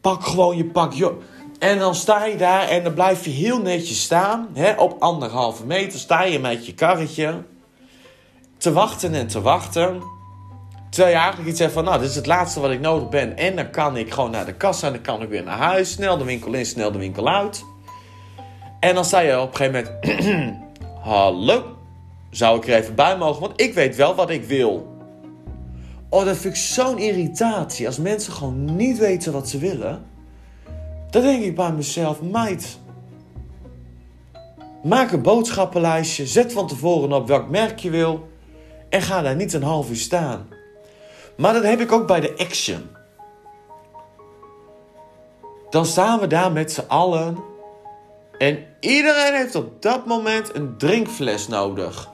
Pak 0.00 0.24
gewoon 0.24 0.56
je 0.56 0.64
pak. 0.64 0.92
En 1.58 1.78
dan 1.78 1.94
sta 1.94 2.24
je 2.24 2.36
daar 2.36 2.68
en 2.68 2.84
dan 2.84 2.94
blijf 2.94 3.24
je 3.24 3.30
heel 3.30 3.60
netjes 3.60 4.02
staan. 4.02 4.48
Hè, 4.52 4.72
op 4.72 4.96
anderhalve 4.98 5.66
meter 5.66 5.98
sta 5.98 6.22
je 6.22 6.38
met 6.38 6.66
je 6.66 6.74
karretje. 6.74 7.42
Te 8.56 8.72
wachten 8.72 9.14
en 9.14 9.26
te 9.26 9.40
wachten. 9.40 10.02
Terwijl 10.90 11.14
je 11.14 11.20
eigenlijk 11.20 11.50
iets 11.50 11.58
zegt 11.58 11.72
van, 11.72 11.84
nou, 11.84 12.00
dit 12.00 12.08
is 12.08 12.16
het 12.16 12.26
laatste 12.26 12.60
wat 12.60 12.70
ik 12.70 12.80
nodig 12.80 13.08
ben. 13.08 13.36
En 13.36 13.56
dan 13.56 13.70
kan 13.70 13.96
ik 13.96 14.12
gewoon 14.12 14.30
naar 14.30 14.46
de 14.46 14.54
kassa 14.54 14.86
en 14.86 14.92
dan 14.92 15.02
kan 15.02 15.22
ik 15.22 15.28
weer 15.28 15.44
naar 15.44 15.58
huis. 15.58 15.92
Snel 15.92 16.18
de 16.18 16.24
winkel 16.24 16.52
in, 16.52 16.66
snel 16.66 16.92
de 16.92 16.98
winkel 16.98 17.28
uit. 17.28 17.64
En 18.80 18.94
dan 18.94 19.04
sta 19.04 19.18
je 19.18 19.40
op 19.40 19.50
een 19.50 19.56
gegeven 19.56 19.98
moment... 20.02 20.56
Hallo, 21.10 21.76
zou 22.30 22.56
ik 22.56 22.68
er 22.68 22.74
even 22.74 22.94
bij 22.94 23.16
mogen? 23.16 23.40
Want 23.40 23.60
ik 23.60 23.74
weet 23.74 23.96
wel 23.96 24.14
wat 24.14 24.30
ik 24.30 24.44
wil. 24.44 24.93
Oh, 26.14 26.24
dat 26.24 26.36
vind 26.36 26.54
ik 26.54 26.60
zo'n 26.60 26.98
irritatie. 26.98 27.86
Als 27.86 27.98
mensen 27.98 28.32
gewoon 28.32 28.76
niet 28.76 28.98
weten 28.98 29.32
wat 29.32 29.48
ze 29.48 29.58
willen... 29.58 30.06
Dan 31.10 31.22
denk 31.22 31.42
ik 31.42 31.54
bij 31.54 31.72
mezelf, 31.72 32.22
meid. 32.22 32.78
Maak 34.82 35.12
een 35.12 35.22
boodschappenlijstje. 35.22 36.26
Zet 36.26 36.52
van 36.52 36.66
tevoren 36.66 37.12
op 37.12 37.28
welk 37.28 37.48
merk 37.48 37.78
je 37.78 37.90
wil. 37.90 38.28
En 38.88 39.02
ga 39.02 39.22
daar 39.22 39.36
niet 39.36 39.52
een 39.52 39.62
half 39.62 39.90
uur 39.90 39.96
staan. 39.96 40.48
Maar 41.36 41.52
dat 41.52 41.62
heb 41.62 41.80
ik 41.80 41.92
ook 41.92 42.06
bij 42.06 42.20
de 42.20 42.34
Action. 42.36 42.82
Dan 45.70 45.86
staan 45.86 46.20
we 46.20 46.26
daar 46.26 46.52
met 46.52 46.72
z'n 46.72 46.84
allen. 46.88 47.38
En 48.38 48.58
iedereen 48.80 49.34
heeft 49.34 49.54
op 49.54 49.82
dat 49.82 50.06
moment 50.06 50.54
een 50.56 50.78
drinkfles 50.78 51.48
nodig. 51.48 52.10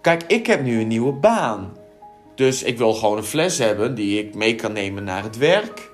Kijk, 0.00 0.22
ik 0.22 0.46
heb 0.46 0.62
nu 0.62 0.80
een 0.80 0.88
nieuwe 0.88 1.12
baan. 1.12 1.78
Dus 2.40 2.62
ik 2.62 2.78
wil 2.78 2.92
gewoon 2.92 3.16
een 3.16 3.24
fles 3.24 3.58
hebben 3.58 3.94
die 3.94 4.18
ik 4.18 4.34
mee 4.34 4.54
kan 4.54 4.72
nemen 4.72 5.04
naar 5.04 5.22
het 5.22 5.36
werk. 5.36 5.90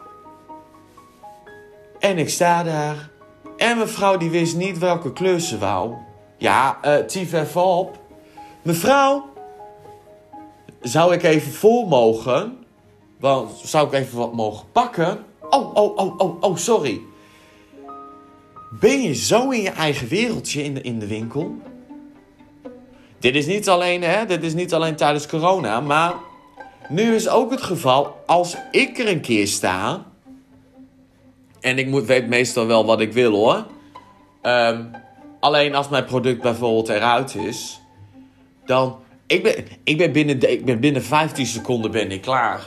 En 1.98 2.18
ik 2.18 2.28
sta 2.28 2.62
daar. 2.62 3.10
En 3.56 3.78
mevrouw 3.78 4.16
die 4.16 4.30
wist 4.30 4.56
niet 4.56 4.78
welke 4.78 5.12
kleur 5.12 5.40
ze 5.40 5.58
wou. 5.58 5.94
Ja, 6.38 6.78
uh, 6.84 6.96
tief 6.96 7.32
even 7.32 7.64
op. 7.64 7.98
Mevrouw, 8.62 9.24
zou 10.80 11.14
ik 11.14 11.22
even 11.22 11.52
vol 11.52 11.86
mogen? 11.86 12.58
Want 13.20 13.50
zou 13.64 13.86
ik 13.86 13.92
even 13.92 14.18
wat 14.18 14.32
mogen 14.32 14.66
pakken? 14.72 15.24
Oh, 15.50 15.74
oh, 15.74 15.96
oh, 15.96 16.18
oh, 16.18 16.42
oh, 16.42 16.56
sorry. 16.56 17.00
Ben 18.80 19.02
je 19.02 19.14
zo 19.14 19.50
in 19.50 19.62
je 19.62 19.70
eigen 19.70 20.08
wereldje 20.08 20.62
in 20.62 20.74
de, 20.74 20.80
in 20.80 20.98
de 20.98 21.06
winkel? 21.06 21.54
Dit 23.18 23.34
is 23.34 23.46
niet 23.46 23.68
alleen, 23.68 24.02
hè, 24.02 24.26
dit 24.26 24.42
is 24.42 24.54
niet 24.54 24.74
alleen 24.74 24.96
tijdens 24.96 25.26
corona, 25.26 25.80
maar 25.80 26.14
nu 26.88 27.14
is 27.14 27.28
ook 27.28 27.50
het 27.50 27.62
geval 27.62 28.22
als 28.26 28.56
ik 28.70 28.98
er 28.98 29.08
een 29.08 29.20
keer 29.20 29.46
sta 29.46 30.04
en 31.66 31.78
ik 31.78 31.86
moet, 31.86 32.04
weet 32.04 32.28
meestal 32.28 32.66
wel 32.66 32.84
wat 32.84 33.00
ik 33.00 33.12
wil 33.12 33.32
hoor. 33.32 33.66
Ehm, 34.42 34.84
alleen 35.40 35.74
als 35.74 35.88
mijn 35.88 36.04
product 36.04 36.42
bijvoorbeeld 36.42 36.88
eruit 36.88 37.34
is, 37.34 37.80
dan. 38.64 38.98
Ik 39.26 39.42
ben, 39.42 39.54
ik 39.84 39.98
ben, 39.98 40.12
binnen, 40.12 40.50
ik 40.50 40.64
ben 40.64 40.80
binnen 40.80 41.02
15 41.02 41.46
seconden 41.46 41.90
ben 41.90 42.10
ik 42.10 42.22
klaar. 42.22 42.60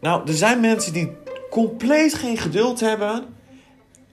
Nou, 0.00 0.28
er 0.28 0.34
zijn 0.34 0.60
mensen 0.60 0.92
die 0.92 1.12
compleet 1.50 2.14
geen 2.14 2.36
geduld 2.36 2.80
hebben. 2.80 3.24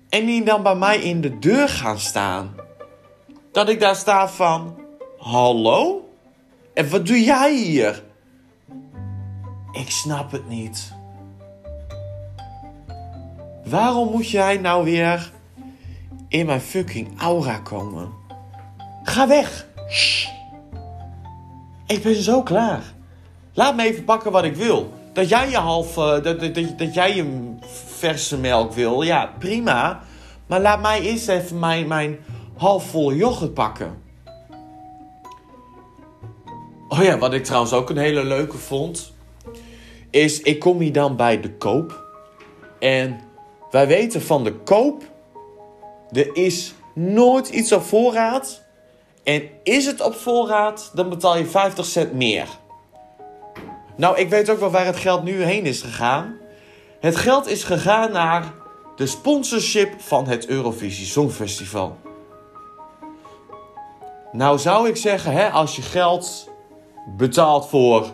En 0.10 0.26
die 0.26 0.44
dan 0.44 0.64
bij 0.64 0.76
mij 0.76 0.98
in 0.98 1.22
de 1.22 1.40
deur 1.40 1.70
gaan 1.70 2.00
staan. 2.00 2.56
Dat 3.52 3.70
ik 3.70 3.80
daar 3.80 3.96
sta 3.96 4.30
van. 4.30 4.80
Hallo? 5.18 6.10
En 6.74 6.90
wat 6.90 7.06
doe 7.06 7.24
jij 7.24 7.56
hier? 7.56 8.04
Ik 9.74 9.90
snap 9.90 10.32
het 10.32 10.50
niet. 10.50 10.94
Waarom 13.66 14.12
moet 14.12 14.30
jij 14.30 14.58
nou 14.58 14.84
weer 14.84 15.32
in 16.28 16.46
mijn 16.46 16.62
fucking 16.62 17.22
aura 17.22 17.58
komen? 17.58 18.10
Ga 19.04 19.28
weg! 19.28 19.68
Shh. 19.90 20.28
Ik 21.88 22.04
ben 22.04 22.16
zo 22.16 22.44
klaar. 22.44 22.84
Laat 23.54 23.76
me 23.76 23.84
even 23.84 24.04
pakken 24.04 24.32
wat 24.32 24.44
ik 24.44 24.56
wil. 24.56 24.94
Dat 25.14 25.30
jij 25.30 25.50
je 25.50 25.58
half. 25.58 25.94
Dat, 25.94 26.24
dat, 26.24 26.40
dat, 26.40 26.78
dat, 26.78 26.94
jij 26.94 27.16
je 27.16 27.56
verse 27.98 28.38
melk 28.38 28.74
wil, 28.74 29.02
ja, 29.02 29.34
prima. 29.40 30.02
Maar 30.48 30.62
laat 30.62 30.82
mij 30.82 31.02
eerst 31.02 31.28
even 31.28 31.60
mijn, 31.60 31.88
mijn 31.88 32.18
halfvolle 32.58 33.16
yoghurt 33.16 33.54
pakken. 33.54 34.02
Oh 36.88 37.04
ja, 37.04 37.18
wat 37.18 37.34
ik 37.34 37.44
trouwens 37.44 37.74
ook 37.74 37.90
een 37.90 37.98
hele 37.98 38.24
leuke 38.24 38.58
vond. 38.58 39.13
Is 40.14 40.42
ik 40.42 40.60
kom 40.60 40.80
hier 40.80 40.94
dan 40.94 41.16
bij 41.16 41.40
de 41.40 41.52
koop. 41.52 42.04
En 42.80 43.20
wij 43.72 43.88
weten 43.88 44.22
van 44.22 44.44
de 44.44 44.54
koop, 44.54 45.04
er 46.12 46.36
is 46.36 46.74
nooit 46.94 47.50
iets 47.50 47.72
op 47.72 47.84
voorraad. 47.84 48.64
En 49.24 49.50
is 49.64 49.86
het 49.86 50.02
op 50.02 50.16
voorraad, 50.16 50.92
dan 50.94 51.10
betaal 51.10 51.38
je 51.38 51.46
50 51.46 51.86
cent 51.86 52.14
meer. 52.14 52.48
Nou, 53.96 54.18
ik 54.18 54.30
weet 54.30 54.50
ook 54.50 54.60
wel 54.60 54.72
waar 54.72 54.86
het 54.86 54.96
geld 54.96 55.24
nu 55.24 55.44
heen 55.44 55.66
is 55.66 55.82
gegaan. 55.82 56.38
Het 57.00 57.16
geld 57.16 57.48
is 57.48 57.64
gegaan 57.64 58.12
naar 58.12 58.54
de 58.96 59.08
sponsorship 59.08 60.02
van 60.02 60.28
het 60.28 60.48
Eurovisie 60.48 61.06
Songfestival. 61.06 61.98
Nou 64.32 64.60
zou 64.60 64.88
ik 64.88 64.96
zeggen, 64.96 65.32
hè, 65.32 65.50
als 65.50 65.76
je 65.76 65.82
geld 65.82 66.50
betaalt 67.18 67.68
voor 67.68 68.14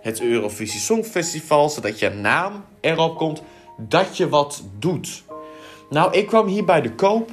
het 0.00 0.20
Eurovisie 0.20 0.80
Songfestival, 0.80 1.68
zodat 1.68 1.98
je 1.98 2.08
naam 2.08 2.64
erop 2.80 3.16
komt, 3.16 3.42
dat 3.76 4.16
je 4.16 4.28
wat 4.28 4.62
doet. 4.78 5.22
Nou, 5.90 6.12
ik 6.12 6.26
kwam 6.26 6.46
hier 6.46 6.64
bij 6.64 6.80
de 6.80 6.94
koop 6.94 7.30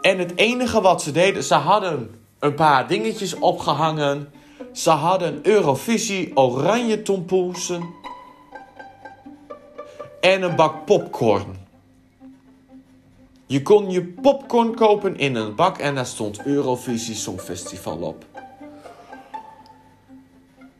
en 0.00 0.18
het 0.18 0.32
enige 0.36 0.80
wat 0.80 1.02
ze 1.02 1.12
deden, 1.12 1.44
ze 1.44 1.54
hadden 1.54 2.10
een 2.38 2.54
paar 2.54 2.88
dingetjes 2.88 3.34
opgehangen. 3.34 4.32
Ze 4.72 4.90
hadden 4.90 5.38
Eurovisie 5.42 6.36
oranje 6.36 7.02
tompoesen 7.02 7.94
en 10.20 10.42
een 10.42 10.56
bak 10.56 10.84
popcorn. 10.84 11.66
Je 13.46 13.62
kon 13.62 13.90
je 13.90 14.04
popcorn 14.04 14.74
kopen 14.74 15.16
in 15.16 15.34
een 15.34 15.54
bak 15.54 15.78
en 15.78 15.94
daar 15.94 16.06
stond 16.06 16.44
Eurovisie 16.44 17.14
Songfestival 17.14 17.98
op. 17.98 18.24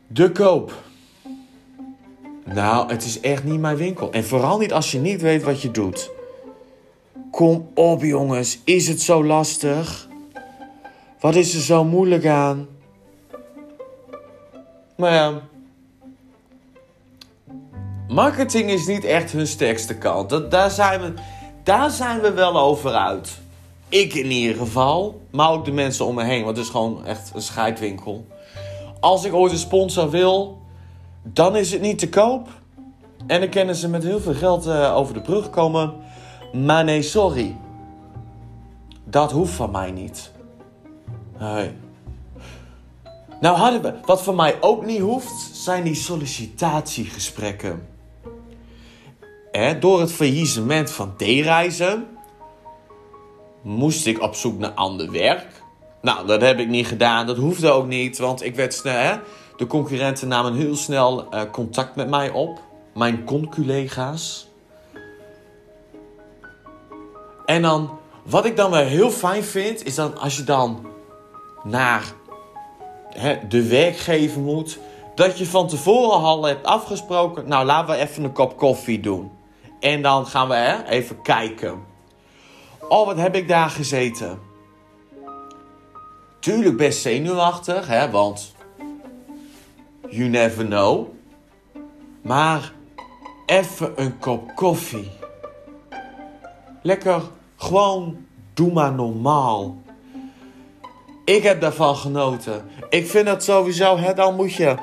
De 0.07 0.31
koop. 0.31 0.73
Nou, 2.53 2.89
het 2.91 3.03
is 3.03 3.19
echt 3.19 3.43
niet 3.43 3.59
mijn 3.59 3.77
winkel. 3.77 4.11
En 4.11 4.25
vooral 4.25 4.57
niet 4.57 4.73
als 4.73 4.91
je 4.91 4.99
niet 4.99 5.21
weet 5.21 5.43
wat 5.43 5.61
je 5.61 5.71
doet. 5.71 6.11
Kom 7.31 7.69
op, 7.73 8.03
jongens. 8.03 8.59
Is 8.63 8.87
het 8.87 9.01
zo 9.01 9.23
lastig? 9.23 10.07
Wat 11.19 11.35
is 11.35 11.55
er 11.55 11.61
zo 11.61 11.83
moeilijk 11.83 12.25
aan? 12.25 12.67
Maar 14.95 15.13
ja. 15.13 15.41
Marketing 18.07 18.69
is 18.69 18.87
niet 18.87 19.03
echt 19.03 19.31
hun 19.31 19.47
sterkste 19.47 19.97
kant. 19.97 20.29
Dat, 20.29 20.51
daar, 20.51 20.71
zijn 20.71 21.01
we, 21.01 21.13
daar 21.63 21.89
zijn 21.89 22.21
we 22.21 22.31
wel 22.31 22.59
over 22.59 22.91
uit. 22.91 23.39
Ik 23.89 24.13
in 24.13 24.31
ieder 24.31 24.55
geval. 24.55 25.21
Maar 25.31 25.51
ook 25.51 25.65
de 25.65 25.71
mensen 25.71 26.05
om 26.05 26.15
me 26.15 26.23
heen. 26.23 26.43
Want 26.43 26.57
het 26.57 26.65
is 26.65 26.71
gewoon 26.71 27.05
echt 27.05 27.31
een 27.33 27.41
scheidwinkel. 27.41 28.27
Als 28.99 29.25
ik 29.25 29.33
ooit 29.33 29.51
een 29.51 29.57
sponsor 29.57 30.09
wil, 30.09 30.61
dan 31.23 31.55
is 31.55 31.71
het 31.71 31.81
niet 31.81 31.99
te 31.99 32.09
koop. 32.09 32.47
En 33.27 33.39
dan 33.39 33.49
kunnen 33.49 33.75
ze 33.75 33.89
met 33.89 34.03
heel 34.03 34.19
veel 34.19 34.33
geld 34.33 34.67
uh, 34.67 34.95
over 34.95 35.13
de 35.13 35.21
brug 35.21 35.49
komen. 35.49 35.93
Maar 36.53 36.83
nee, 36.83 37.01
sorry. 37.01 37.55
Dat 39.03 39.31
hoeft 39.31 39.53
van 39.53 39.71
mij 39.71 39.91
niet. 39.91 40.31
Nee. 41.39 41.71
Nou, 43.41 43.57
hadden 43.57 43.99
wat 44.05 44.23
van 44.23 44.35
mij 44.35 44.57
ook 44.61 44.85
niet 44.85 44.99
hoeft, 44.99 45.49
zijn 45.53 45.83
die 45.83 45.95
sollicitatiegesprekken. 45.95 47.87
Eh, 49.51 49.71
door 49.79 49.99
het 49.99 50.11
faillissement 50.11 50.91
van 50.91 51.15
D-reizen 51.15 52.07
moest 53.61 54.05
ik 54.05 54.21
op 54.21 54.35
zoek 54.35 54.59
naar 54.59 54.71
ander 54.71 55.11
werk. 55.11 55.47
Nou, 56.01 56.27
dat 56.27 56.41
heb 56.41 56.59
ik 56.59 56.67
niet 56.67 56.87
gedaan. 56.87 57.27
Dat 57.27 57.37
hoefde 57.37 57.69
ook 57.69 57.87
niet, 57.87 58.17
want 58.17 58.43
ik 58.43 58.55
werd 58.55 58.73
snel. 58.73 59.19
De 59.59 59.67
concurrenten 59.67 60.27
namen 60.27 60.53
heel 60.53 60.75
snel 60.75 61.33
uh, 61.33 61.41
contact 61.51 61.95
met 61.95 62.09
mij 62.09 62.29
op. 62.31 62.61
Mijn 62.93 63.23
conculega's. 63.23 64.47
En 67.45 67.61
dan, 67.61 67.99
wat 68.23 68.45
ik 68.45 68.55
dan 68.55 68.71
wel 68.71 68.83
heel 68.83 69.09
fijn 69.09 69.43
vind, 69.43 69.85
is 69.85 69.95
dan 69.95 70.17
als 70.17 70.37
je 70.37 70.43
dan 70.43 70.87
naar 71.63 72.03
hè, 73.09 73.47
de 73.47 73.67
werkgever 73.67 74.41
moet, 74.41 74.79
dat 75.15 75.37
je 75.37 75.45
van 75.45 75.67
tevoren 75.67 76.19
al 76.19 76.43
hebt 76.43 76.65
afgesproken, 76.65 77.47
nou 77.47 77.65
laten 77.65 77.95
we 77.95 78.01
even 78.01 78.23
een 78.23 78.33
kop 78.33 78.57
koffie 78.57 78.99
doen. 78.99 79.31
En 79.79 80.01
dan 80.01 80.25
gaan 80.25 80.47
we 80.47 80.55
hè, 80.55 80.83
even 80.83 81.21
kijken. 81.21 81.83
Oh, 82.87 83.05
wat 83.05 83.17
heb 83.17 83.35
ik 83.35 83.47
daar 83.47 83.69
gezeten? 83.69 84.39
Tuurlijk 86.39 86.77
best 86.77 87.01
zenuwachtig, 87.01 87.87
hè, 87.87 88.09
want 88.09 88.57
you 90.09 90.29
never 90.29 90.65
know. 90.65 91.07
Maar 92.21 92.73
even 93.45 93.91
een 93.95 94.17
kop 94.17 94.55
koffie. 94.55 95.09
Lekker 96.81 97.21
gewoon 97.55 98.17
doe 98.53 98.71
maar 98.71 98.93
normaal. 98.93 99.77
Ik 101.25 101.43
heb 101.43 101.61
daarvan 101.61 101.95
genoten. 101.95 102.65
Ik 102.89 103.07
vind 103.07 103.25
dat 103.25 103.43
sowieso, 103.43 103.97
hè, 103.97 104.13
dan 104.13 104.35
moet 104.35 104.53
je, 104.53 104.75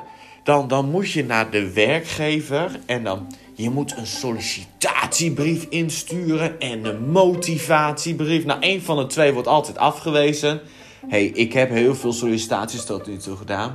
dan, 0.43 0.67
dan 0.67 0.89
moet 0.89 1.11
je 1.11 1.25
naar 1.25 1.51
de 1.51 1.73
werkgever 1.73 2.79
en 2.85 3.03
dan, 3.03 3.27
je 3.53 3.69
moet 3.69 3.97
een 3.97 4.07
sollicitatiebrief 4.07 5.65
insturen 5.69 6.59
en 6.59 6.85
een 6.85 7.09
motivatiebrief. 7.09 8.45
Nou, 8.45 8.61
één 8.61 8.81
van 8.81 8.97
de 8.97 9.05
twee 9.05 9.33
wordt 9.33 9.47
altijd 9.47 9.77
afgewezen. 9.77 10.61
hey, 11.07 11.25
ik 11.25 11.53
heb 11.53 11.69
heel 11.69 11.95
veel 11.95 12.13
sollicitaties 12.13 12.85
tot 12.85 13.07
nu 13.07 13.17
toe 13.17 13.35
gedaan. 13.35 13.73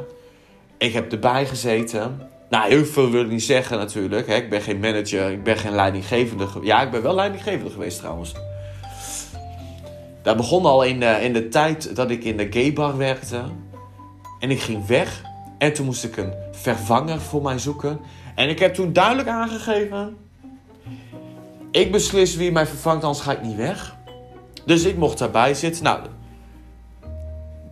Ik 0.83 0.93
heb 0.93 1.13
erbij 1.13 1.47
gezeten. 1.47 2.21
Nou, 2.51 2.71
heel 2.71 2.85
veel 2.85 3.11
wil 3.11 3.23
ik 3.23 3.31
niet 3.31 3.43
zeggen 3.43 3.79
natuurlijk. 3.79 4.27
Ik 4.27 4.51
ben 4.51 4.61
geen 4.61 4.81
manager, 4.81 5.31
ik 5.31 5.43
ben 5.43 5.57
geen 5.57 5.75
leidinggevende. 5.75 6.47
Ja, 6.63 6.83
ik 6.83 6.91
ben 6.91 7.03
wel 7.03 7.15
leidinggevende 7.15 7.71
geweest 7.71 7.99
trouwens. 7.99 8.33
Dat 10.23 10.37
begon 10.37 10.65
al 10.65 10.83
in 10.83 11.01
de, 11.01 11.19
in 11.23 11.33
de 11.33 11.49
tijd 11.49 11.97
dat 11.97 12.11
ik 12.11 12.25
in 12.25 12.37
de 12.37 12.47
gaybar 12.51 12.97
werkte. 12.97 13.43
En 14.41 14.51
ik 14.51 14.61
ging 14.61 14.87
weg. 14.87 15.23
En 15.59 15.73
toen 15.73 15.87
moest 15.87 16.05
ik 16.05 16.17
een 16.17 16.33
vervanger 16.53 17.21
voor 17.21 17.43
mij 17.43 17.59
zoeken. 17.59 18.01
En 18.35 18.49
ik 18.49 18.59
heb 18.59 18.75
toen 18.75 18.93
duidelijk 18.93 19.29
aangegeven... 19.29 20.17
Ik 21.71 21.93
beslis 21.93 22.37
wie 22.37 22.53
mij 22.53 22.67
vervangt, 22.67 23.05
anders 23.05 23.25
ga 23.25 23.33
ik 23.33 23.43
niet 23.43 23.57
weg. 23.57 23.97
Dus 24.67 24.85
ik 24.85 24.97
mocht 24.97 25.19
daarbij 25.19 25.55
zitten. 25.55 25.85
Nou, 25.85 26.01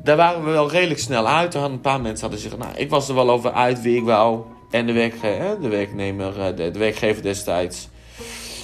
daar 0.02 0.16
waren 0.16 0.44
we 0.44 0.50
wel 0.50 0.70
redelijk 0.70 1.00
snel 1.00 1.28
uit. 1.28 1.54
Er 1.54 1.60
hadden 1.60 1.76
een 1.76 1.84
paar 1.84 2.00
mensen 2.00 2.20
hadden 2.20 2.40
zich... 2.40 2.56
Nou, 2.56 2.76
ik 2.76 2.90
was 2.90 3.08
er 3.08 3.14
wel 3.14 3.30
over 3.30 3.52
uit 3.52 3.82
wie 3.82 3.96
ik 3.96 4.04
wou. 4.04 4.42
En 4.70 4.86
de, 4.86 4.92
werkge 4.92 5.56
de 5.60 5.68
werknemer, 5.68 6.40
eh, 6.40 6.56
de, 6.56 6.70
de 6.70 6.78
werkgever 6.78 7.22
destijds... 7.22 7.88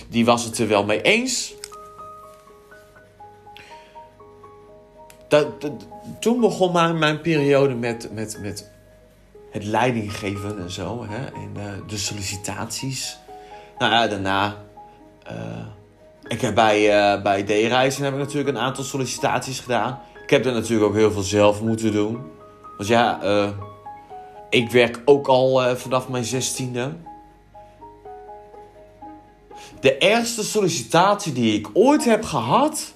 Die 0.08 0.24
was 0.24 0.44
het 0.44 0.58
er 0.58 0.68
wel 0.68 0.84
mee 0.84 1.02
eens. 1.02 1.54
dat, 5.28 5.46
toen 6.20 6.40
begon 6.40 6.72
mijn, 6.72 6.98
mijn 6.98 7.20
periode 7.20 7.74
met, 7.74 8.08
met, 8.12 8.38
met 8.40 8.70
het 9.50 9.64
leidinggeven 9.64 10.58
en 10.58 10.70
zo. 10.70 11.06
Hè, 11.08 11.24
en 11.26 11.52
uh, 11.56 11.62
de 11.86 11.96
sollicitaties. 11.96 13.18
Nou 13.78 13.92
ja, 13.92 14.06
daarna. 14.06 14.56
Uh, 15.30 15.66
ik 16.28 16.40
heb 16.40 16.54
bij, 16.54 16.80
uh, 17.14 17.22
bij 17.22 17.42
D-reizen 17.42 18.04
heb 18.04 18.12
ik 18.12 18.18
natuurlijk 18.18 18.48
een 18.48 18.62
aantal 18.62 18.84
sollicitaties 18.84 19.60
gedaan. 19.60 20.00
Ik 20.26 20.32
heb 20.32 20.46
er 20.46 20.52
natuurlijk 20.52 20.90
ook 20.90 20.96
heel 20.96 21.12
veel 21.12 21.22
zelf 21.22 21.62
moeten 21.62 21.92
doen. 21.92 22.20
Want 22.76 22.88
ja, 22.88 23.20
ik 24.50 24.70
werk 24.70 25.02
ook 25.04 25.26
al 25.26 25.76
vanaf 25.76 26.08
mijn 26.08 26.24
zestiende. 26.24 26.96
De 29.80 29.98
eerste 29.98 30.44
sollicitatie 30.44 31.32
die 31.32 31.58
ik 31.58 31.68
ooit 31.72 32.04
heb 32.04 32.24
gehad 32.24 32.94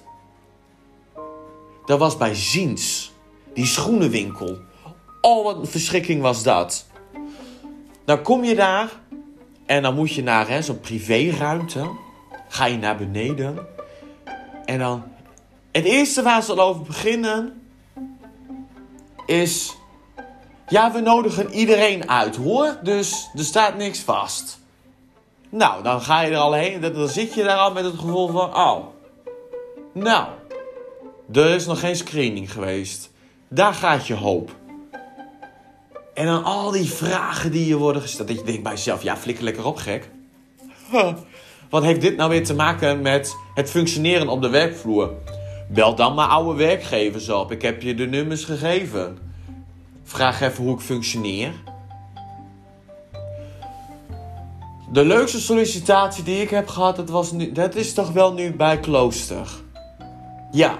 dat 1.91 1.99
was 1.99 2.17
bij 2.17 2.35
Ziens. 2.35 3.11
Die 3.53 3.65
schoenenwinkel. 3.65 4.57
Oh, 5.21 5.43
wat 5.43 5.57
een 5.57 5.67
verschrikking 5.67 6.21
was 6.21 6.43
dat. 6.43 6.87
Dan 8.05 8.21
kom 8.21 8.43
je 8.43 8.55
daar 8.55 8.89
en 9.65 9.81
dan 9.81 9.95
moet 9.95 10.13
je 10.13 10.23
naar 10.23 10.63
zo'n 10.63 10.79
privéruimte. 10.79 11.89
Ga 12.47 12.65
je 12.65 12.77
naar 12.77 12.97
beneden. 12.97 13.67
En 14.65 14.79
dan... 14.79 15.03
Het 15.71 15.85
eerste 15.85 16.21
waar 16.21 16.43
ze 16.43 16.51
al 16.51 16.59
over 16.59 16.81
beginnen 16.81 17.61
is... 19.25 19.75
Ja, 20.67 20.91
we 20.91 20.99
nodigen 20.99 21.53
iedereen 21.53 22.09
uit 22.09 22.35
hoor. 22.35 22.77
Dus 22.83 23.29
er 23.35 23.43
staat 23.43 23.77
niks 23.77 23.99
vast. 23.99 24.59
Nou, 25.49 25.83
dan 25.83 26.01
ga 26.01 26.21
je 26.21 26.31
er 26.31 26.37
al 26.37 26.53
heen. 26.53 26.81
Dan 26.81 27.07
zit 27.07 27.33
je 27.33 27.43
daar 27.43 27.57
al 27.57 27.71
met 27.71 27.83
het 27.83 27.95
gevoel 27.95 28.27
van... 28.27 28.55
Oh, 28.55 28.85
nou, 29.93 30.27
er 31.33 31.49
is 31.49 31.65
nog 31.65 31.79
geen 31.79 31.95
screening 31.95 32.51
geweest. 32.51 33.11
Daar 33.47 33.73
gaat 33.73 34.07
je 34.07 34.15
hoop. 34.15 34.55
En 36.13 36.25
dan 36.25 36.43
al 36.43 36.71
die 36.71 36.89
vragen 36.89 37.51
die 37.51 37.67
je 37.67 37.77
worden 37.77 38.01
gesteld. 38.01 38.27
Dat 38.27 38.37
je 38.37 38.43
denkt 38.43 38.63
bij 38.63 38.71
jezelf, 38.71 39.03
ja, 39.03 39.17
flikker 39.17 39.43
lekker 39.43 39.65
op, 39.65 39.77
gek. 39.77 40.09
Wat 41.69 41.83
heeft 41.83 42.01
dit 42.01 42.17
nou 42.17 42.29
weer 42.29 42.43
te 42.43 42.53
maken 42.53 43.01
met 43.01 43.35
het 43.53 43.69
functioneren 43.69 44.27
op 44.27 44.41
de 44.41 44.49
werkvloer? 44.49 45.11
Bel 45.73 45.95
dan 45.95 46.13
maar 46.13 46.27
oude 46.27 46.57
werkgevers 46.57 47.29
op. 47.29 47.51
Ik 47.51 47.61
heb 47.61 47.81
je 47.81 47.95
de 47.95 48.05
nummers 48.05 48.43
gegeven. 48.43 49.17
Vraag 50.03 50.41
even 50.41 50.63
hoe 50.63 50.73
ik 50.73 50.79
functioneer. 50.79 51.53
De 54.91 55.05
leukste 55.05 55.39
sollicitatie 55.39 56.23
die 56.23 56.41
ik 56.41 56.49
heb 56.49 56.67
gehad, 56.67 56.95
dat, 56.95 57.09
was 57.09 57.31
nu, 57.31 57.51
dat 57.51 57.75
is 57.75 57.93
toch 57.93 58.11
wel 58.11 58.33
nu 58.33 58.55
bij 58.55 58.79
Klooster. 58.79 59.49
Ja, 60.51 60.77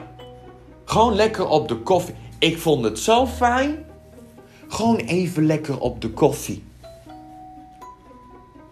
gewoon 0.86 1.15
lekker 1.15 1.47
op 1.47 1.67
de 1.67 1.75
koffie. 1.75 2.15
Ik 2.39 2.58
vond 2.58 2.84
het 2.84 2.99
zo 2.99 3.27
fijn. 3.27 3.86
Gewoon 4.67 4.97
even 4.97 5.45
lekker 5.45 5.80
op 5.80 6.01
de 6.01 6.10
koffie. 6.10 6.63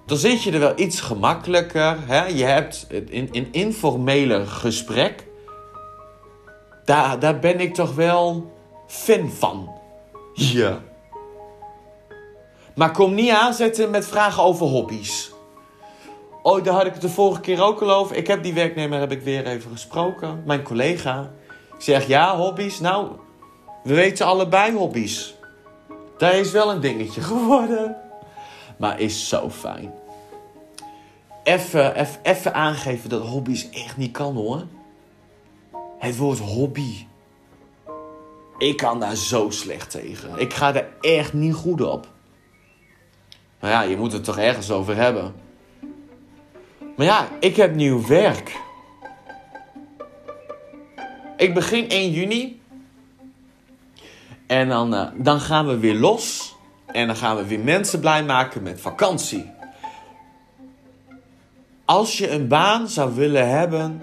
Dan 0.05 0.17
zit 0.17 0.43
je 0.43 0.51
er 0.51 0.59
wel 0.59 0.79
iets 0.79 1.01
gemakkelijker. 1.01 1.97
Hè? 2.05 2.25
Je 2.25 2.43
hebt 2.43 2.87
een, 2.89 3.29
een 3.31 3.47
informele 3.51 4.45
gesprek. 4.45 5.27
Daar, 6.89 7.19
daar 7.19 7.39
ben 7.39 7.59
ik 7.59 7.73
toch 7.73 7.95
wel 7.95 8.51
fan 8.87 9.31
van. 9.31 9.69
Ja. 10.33 10.79
Maar 12.75 12.91
kom 12.91 13.13
niet 13.13 13.31
aanzetten 13.31 13.89
met 13.89 14.07
vragen 14.07 14.43
over 14.43 14.65
hobby's. 14.65 15.31
Oh, 16.43 16.63
daar 16.63 16.73
had 16.73 16.85
ik 16.85 16.91
het 16.93 17.01
de 17.01 17.09
vorige 17.09 17.41
keer 17.41 17.61
ook 17.61 17.81
al 17.81 17.91
over. 17.91 18.15
Ik 18.15 18.27
heb 18.27 18.43
die 18.43 18.53
werknemer 18.53 18.99
heb 18.99 19.11
ik 19.11 19.21
weer 19.21 19.45
even 19.45 19.71
gesproken. 19.71 20.43
Mijn 20.45 20.63
collega. 20.63 21.31
Ik 21.75 21.81
zeg 21.81 22.07
ja, 22.07 22.37
hobby's. 22.37 22.79
Nou, 22.79 23.07
we 23.83 23.93
weten 23.93 24.25
allebei 24.25 24.73
hobby's. 24.73 25.35
Dat 26.17 26.33
is 26.33 26.51
wel 26.51 26.71
een 26.71 26.81
dingetje 26.81 27.21
geworden. 27.21 27.95
Maar 28.77 28.99
is 28.99 29.29
zo 29.29 29.49
fijn. 29.49 29.93
Even, 31.43 31.95
even, 31.95 32.19
even 32.23 32.53
aangeven 32.53 33.09
dat 33.09 33.21
hobby's 33.21 33.69
echt 33.69 33.97
niet 33.97 34.11
kan 34.11 34.35
hoor. 34.35 34.63
Het 35.99 36.17
woord 36.17 36.39
hobby. 36.39 37.05
Ik 38.57 38.77
kan 38.77 38.99
daar 38.99 39.15
zo 39.15 39.49
slecht 39.49 39.89
tegen. 39.89 40.37
Ik 40.37 40.53
ga 40.53 40.75
er 40.75 40.87
echt 41.01 41.33
niet 41.33 41.53
goed 41.53 41.81
op. 41.81 42.07
Maar 43.59 43.71
ja, 43.71 43.81
je 43.81 43.97
moet 43.97 44.11
het 44.11 44.23
toch 44.23 44.37
ergens 44.37 44.71
over 44.71 44.95
hebben. 44.95 45.33
Maar 46.95 47.05
ja, 47.05 47.27
ik 47.39 47.55
heb 47.55 47.75
nieuw 47.75 48.07
werk. 48.07 48.57
Ik 51.37 51.53
begin 51.53 51.89
1 51.89 52.11
juni. 52.11 52.61
En 54.47 54.69
dan, 54.69 54.93
uh, 54.93 55.07
dan 55.15 55.39
gaan 55.39 55.67
we 55.67 55.77
weer 55.77 55.95
los. 55.95 56.55
En 56.85 57.07
dan 57.07 57.15
gaan 57.15 57.35
we 57.35 57.45
weer 57.45 57.59
mensen 57.59 57.99
blij 57.99 58.23
maken 58.23 58.63
met 58.63 58.81
vakantie. 58.81 59.51
Als 61.85 62.17
je 62.17 62.29
een 62.29 62.47
baan 62.47 62.87
zou 62.87 63.15
willen 63.15 63.49
hebben, 63.49 64.01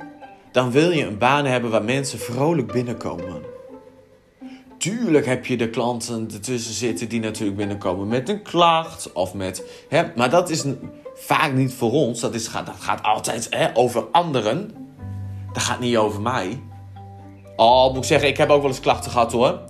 dan 0.56 0.70
wil 0.70 0.90
je 0.90 1.06
een 1.06 1.18
baan 1.18 1.44
hebben 1.44 1.70
waar 1.70 1.84
mensen 1.84 2.18
vrolijk 2.18 2.72
binnenkomen. 2.72 3.42
Tuurlijk 4.78 5.26
heb 5.26 5.46
je 5.46 5.56
de 5.56 5.70
klanten 5.70 6.28
ertussen 6.32 6.74
zitten 6.74 7.08
die 7.08 7.20
natuurlijk 7.20 7.56
binnenkomen 7.56 8.08
met 8.08 8.28
een 8.28 8.42
klacht 8.42 9.12
of 9.12 9.34
met. 9.34 9.84
Hè, 9.88 10.02
maar 10.14 10.30
dat 10.30 10.50
is 10.50 10.64
vaak 11.14 11.52
niet 11.52 11.74
voor 11.74 11.92
ons. 11.92 12.20
Dat, 12.20 12.34
is, 12.34 12.52
dat 12.52 12.74
gaat 12.78 13.02
altijd 13.02 13.46
hè, 13.50 13.76
over 13.76 14.04
anderen. 14.12 14.70
Dat 15.52 15.62
gaat 15.62 15.80
niet 15.80 15.96
over 15.96 16.22
mij. 16.22 16.60
Oh, 17.56 17.88
moet 17.88 17.96
ik 17.96 18.04
zeggen, 18.04 18.28
ik 18.28 18.36
heb 18.36 18.50
ook 18.50 18.60
wel 18.60 18.70
eens 18.70 18.80
klachten 18.80 19.10
gehad 19.10 19.32
hoor. 19.32 19.60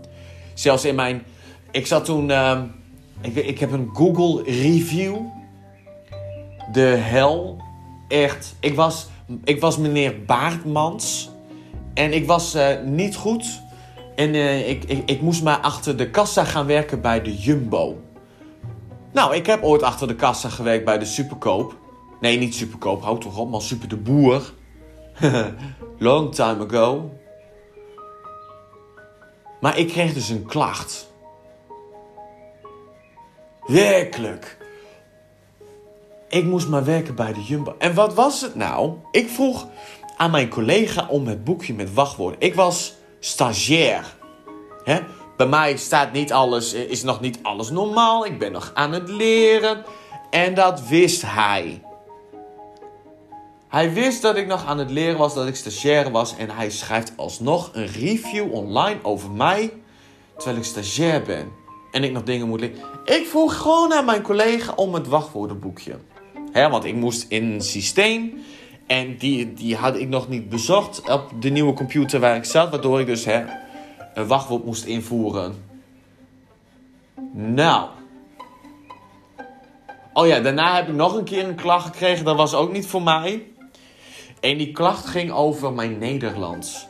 Zelfs 0.55 0.85
in 0.85 0.95
mijn. 0.95 1.23
Ik 1.71 1.87
zat 1.87 2.05
toen. 2.05 2.29
Uh, 2.29 2.61
ik, 3.21 3.35
ik 3.37 3.59
heb 3.59 3.73
een 3.73 3.91
Google 3.93 4.43
review. 4.43 5.17
De 6.73 6.81
hel. 6.81 7.57
Echt. 8.09 8.55
Ik 8.61 8.75
was, 8.75 9.07
ik 9.45 9.61
was 9.61 9.79
meneer 9.79 10.25
Baartmans. 10.25 11.31
En 11.95 12.13
ik 12.13 12.27
was 12.27 12.55
uh, 12.55 12.69
niet 12.85 13.17
goed. 13.17 13.61
En 14.17 14.35
uh, 14.35 14.69
ik, 14.69 14.85
ik, 14.85 15.11
ik 15.11 15.21
moest 15.21 15.43
maar 15.43 15.59
achter 15.59 15.97
de 15.97 16.11
kassa 16.11 16.45
gaan 16.45 16.67
werken 16.67 17.01
bij 17.01 17.23
de 17.23 17.37
Jumbo. 17.37 18.01
Nou, 19.13 19.35
ik 19.35 19.47
heb 19.47 19.63
ooit 19.63 19.83
achter 19.83 20.09
de 20.09 20.15
kassa 20.15 20.49
gewerkt 20.49 20.85
bij 20.85 20.99
de 20.99 21.05
Superkoop. 21.05 21.77
Nee, 22.21 22.39
niet 22.39 22.55
Superkoop, 22.55 23.03
houd 23.03 23.21
toch 23.21 23.39
op, 23.39 23.51
maar 23.51 23.63
Super 23.63 23.89
de 23.89 23.97
Boer. 23.97 24.53
Long 25.99 26.35
time 26.35 26.67
ago. 26.67 27.11
Maar 29.61 29.79
ik 29.79 29.89
kreeg 29.89 30.13
dus 30.13 30.29
een 30.29 30.47
klacht. 30.47 31.13
Werkelijk. 33.67 34.56
Ik 36.29 36.45
moest 36.45 36.69
maar 36.69 36.85
werken 36.85 37.15
bij 37.15 37.33
de 37.33 37.43
Jumbo. 37.43 37.75
En 37.79 37.95
wat 37.95 38.15
was 38.15 38.41
het 38.41 38.55
nou? 38.55 38.93
Ik 39.11 39.29
vroeg 39.29 39.67
aan 40.17 40.31
mijn 40.31 40.49
collega 40.49 41.07
om 41.09 41.27
het 41.27 41.45
boekje 41.45 41.75
met 41.75 41.95
wachtwoorden. 41.95 42.41
Ik 42.41 42.55
was 42.55 42.95
stagiair. 43.21 44.17
Hè? 44.85 45.01
Bij 45.37 45.47
mij 45.47 45.77
staat 45.77 46.13
niet 46.13 46.33
alles, 46.33 46.73
is 46.73 47.03
nog 47.03 47.21
niet 47.21 47.39
alles 47.43 47.71
normaal. 47.71 48.27
Ik 48.27 48.39
ben 48.39 48.53
nog 48.53 48.71
aan 48.75 48.93
het 48.93 49.09
leren. 49.09 49.85
En 50.31 50.55
dat 50.55 50.89
wist 50.89 51.23
hij. 51.23 51.83
Hij 53.69 53.93
wist 53.93 54.23
dat 54.23 54.37
ik 54.37 54.47
nog 54.47 54.67
aan 54.67 54.79
het 54.79 54.91
leren 54.91 55.19
was, 55.19 55.35
dat 55.35 55.47
ik 55.47 55.57
stagiair 55.57 56.11
was. 56.11 56.37
En 56.37 56.51
hij 56.51 56.71
schrijft 56.71 57.13
alsnog 57.17 57.71
een 57.73 57.87
review 57.87 58.53
online 58.53 58.99
over 59.03 59.31
mij. 59.31 59.73
Terwijl 60.37 60.57
ik 60.57 60.65
stagiair 60.65 61.23
ben. 61.23 61.53
En 61.91 62.05
ik 62.05 62.13
nog 62.13 62.23
dingen 62.23 62.49
moet 62.49 62.61
leren. 62.61 62.79
Ik 63.05 63.27
vroeg 63.27 63.57
gewoon 63.57 63.93
aan 63.93 64.05
mijn 64.05 64.23
collega 64.23 64.73
om 64.73 64.95
het 64.95 65.09
wachtwoordenboekje. 65.09 65.99
Hè, 66.57 66.69
want 66.69 66.85
ik 66.85 66.95
moest 66.95 67.27
in 67.29 67.45
een 67.45 67.61
systeem. 67.61 68.45
En 68.87 69.17
die, 69.17 69.55
die 69.55 69.77
had 69.77 69.97
ik 69.97 70.09
nog 70.09 70.29
niet 70.29 70.49
bezocht 70.49 71.11
op 71.11 71.31
de 71.41 71.49
nieuwe 71.49 71.73
computer 71.73 72.21
waar 72.21 72.37
ik 72.37 72.45
zat. 72.45 72.71
Waardoor 72.71 73.01
ik 73.01 73.07
dus 73.07 73.25
hè, 73.25 73.45
een 74.15 74.27
wachtwoord 74.27 74.65
moest 74.65 74.85
invoeren. 74.85 75.55
Nou. 77.33 77.89
Oh 80.13 80.27
ja, 80.27 80.41
daarna 80.41 80.77
heb 80.77 80.89
ik 80.89 80.95
nog 80.95 81.17
een 81.17 81.25
keer 81.25 81.49
een 81.49 81.55
klacht 81.55 81.87
gekregen. 81.87 82.25
Dat 82.25 82.37
was 82.37 82.55
ook 82.55 82.73
niet 82.73 82.87
voor 82.87 83.03
mij. 83.03 83.47
En 84.41 84.57
die 84.57 84.73
klacht 84.73 85.07
ging 85.07 85.31
over 85.31 85.73
mijn 85.73 85.99
Nederlands. 85.99 86.87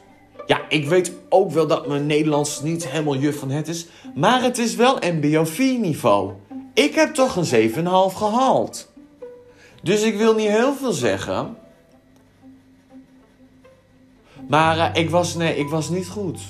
Ja, 0.47 0.61
ik 0.69 0.89
weet 0.89 1.13
ook 1.29 1.51
wel 1.51 1.67
dat 1.67 1.87
mijn 1.87 2.07
Nederlands 2.07 2.63
niet 2.63 2.89
helemaal 2.89 3.17
juf 3.17 3.39
van 3.39 3.51
het 3.51 3.69
is. 3.69 3.87
Maar 4.15 4.43
het 4.43 4.59
is 4.59 4.75
wel 4.75 4.99
MBO 5.01 5.45
4 5.45 5.79
niveau. 5.79 6.33
Ik 6.75 6.95
heb 6.95 7.15
toch 7.15 7.37
een 7.37 7.71
7,5 7.71 8.17
gehaald. 8.17 8.95
Dus 9.87 10.03
ik 10.03 10.17
wil 10.17 10.35
niet 10.35 10.49
heel 10.49 10.75
veel 10.75 10.93
zeggen. 10.93 11.57
Maar 14.49 14.77
uh, 14.77 14.89
ik, 15.03 15.11
was, 15.11 15.35
nee, 15.35 15.57
ik 15.57 15.69
was 15.69 15.89
niet 15.89 16.09
goed. 16.09 16.41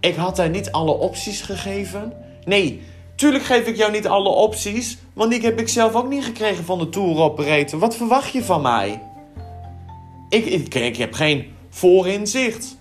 Ik 0.00 0.14
had 0.14 0.36
haar 0.36 0.50
niet 0.50 0.72
alle 0.72 0.92
opties 0.92 1.40
gegeven. 1.40 2.12
Nee, 2.44 2.82
tuurlijk 3.14 3.44
geef 3.44 3.66
ik 3.66 3.76
jou 3.76 3.92
niet 3.92 4.06
alle 4.06 4.28
opties. 4.28 4.98
Want 5.12 5.30
die 5.30 5.40
heb 5.40 5.60
ik 5.60 5.68
zelf 5.68 5.94
ook 5.94 6.08
niet 6.08 6.24
gekregen 6.24 6.64
van 6.64 6.78
de 6.78 6.88
tour 6.88 7.18
operator. 7.18 7.78
Wat 7.78 7.96
verwacht 7.96 8.32
je 8.32 8.44
van 8.44 8.62
mij? 8.62 9.02
Ik, 10.28 10.44
ik, 10.44 10.74
ik 10.74 10.96
heb 10.96 11.12
geen 11.12 11.54
voorinzicht. 11.68 12.76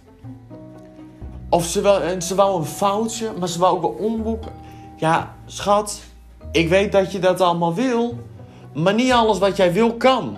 Of 1.50 1.66
ze, 1.66 1.82
wel, 1.82 2.22
ze 2.22 2.36
wou 2.36 2.60
een 2.60 2.66
foutje, 2.66 3.34
maar 3.40 3.48
ze 3.48 3.60
wou 3.60 3.76
ook 3.76 3.84
een 3.84 4.06
omboek. 4.06 4.44
Ja, 4.98 5.36
schat, 5.46 6.02
ik 6.52 6.70
weet 6.70 6.92
dat 6.92 7.12
je 7.12 7.20
dat 7.20 7.42
allemaal 7.42 7.74
wil. 7.74 8.30
Maar 8.73 8.93
niet 8.93 9.12
alles 9.12 9.39
wat 9.39 9.57
jij 9.57 9.73
wil 9.73 9.93
kan. 9.93 10.38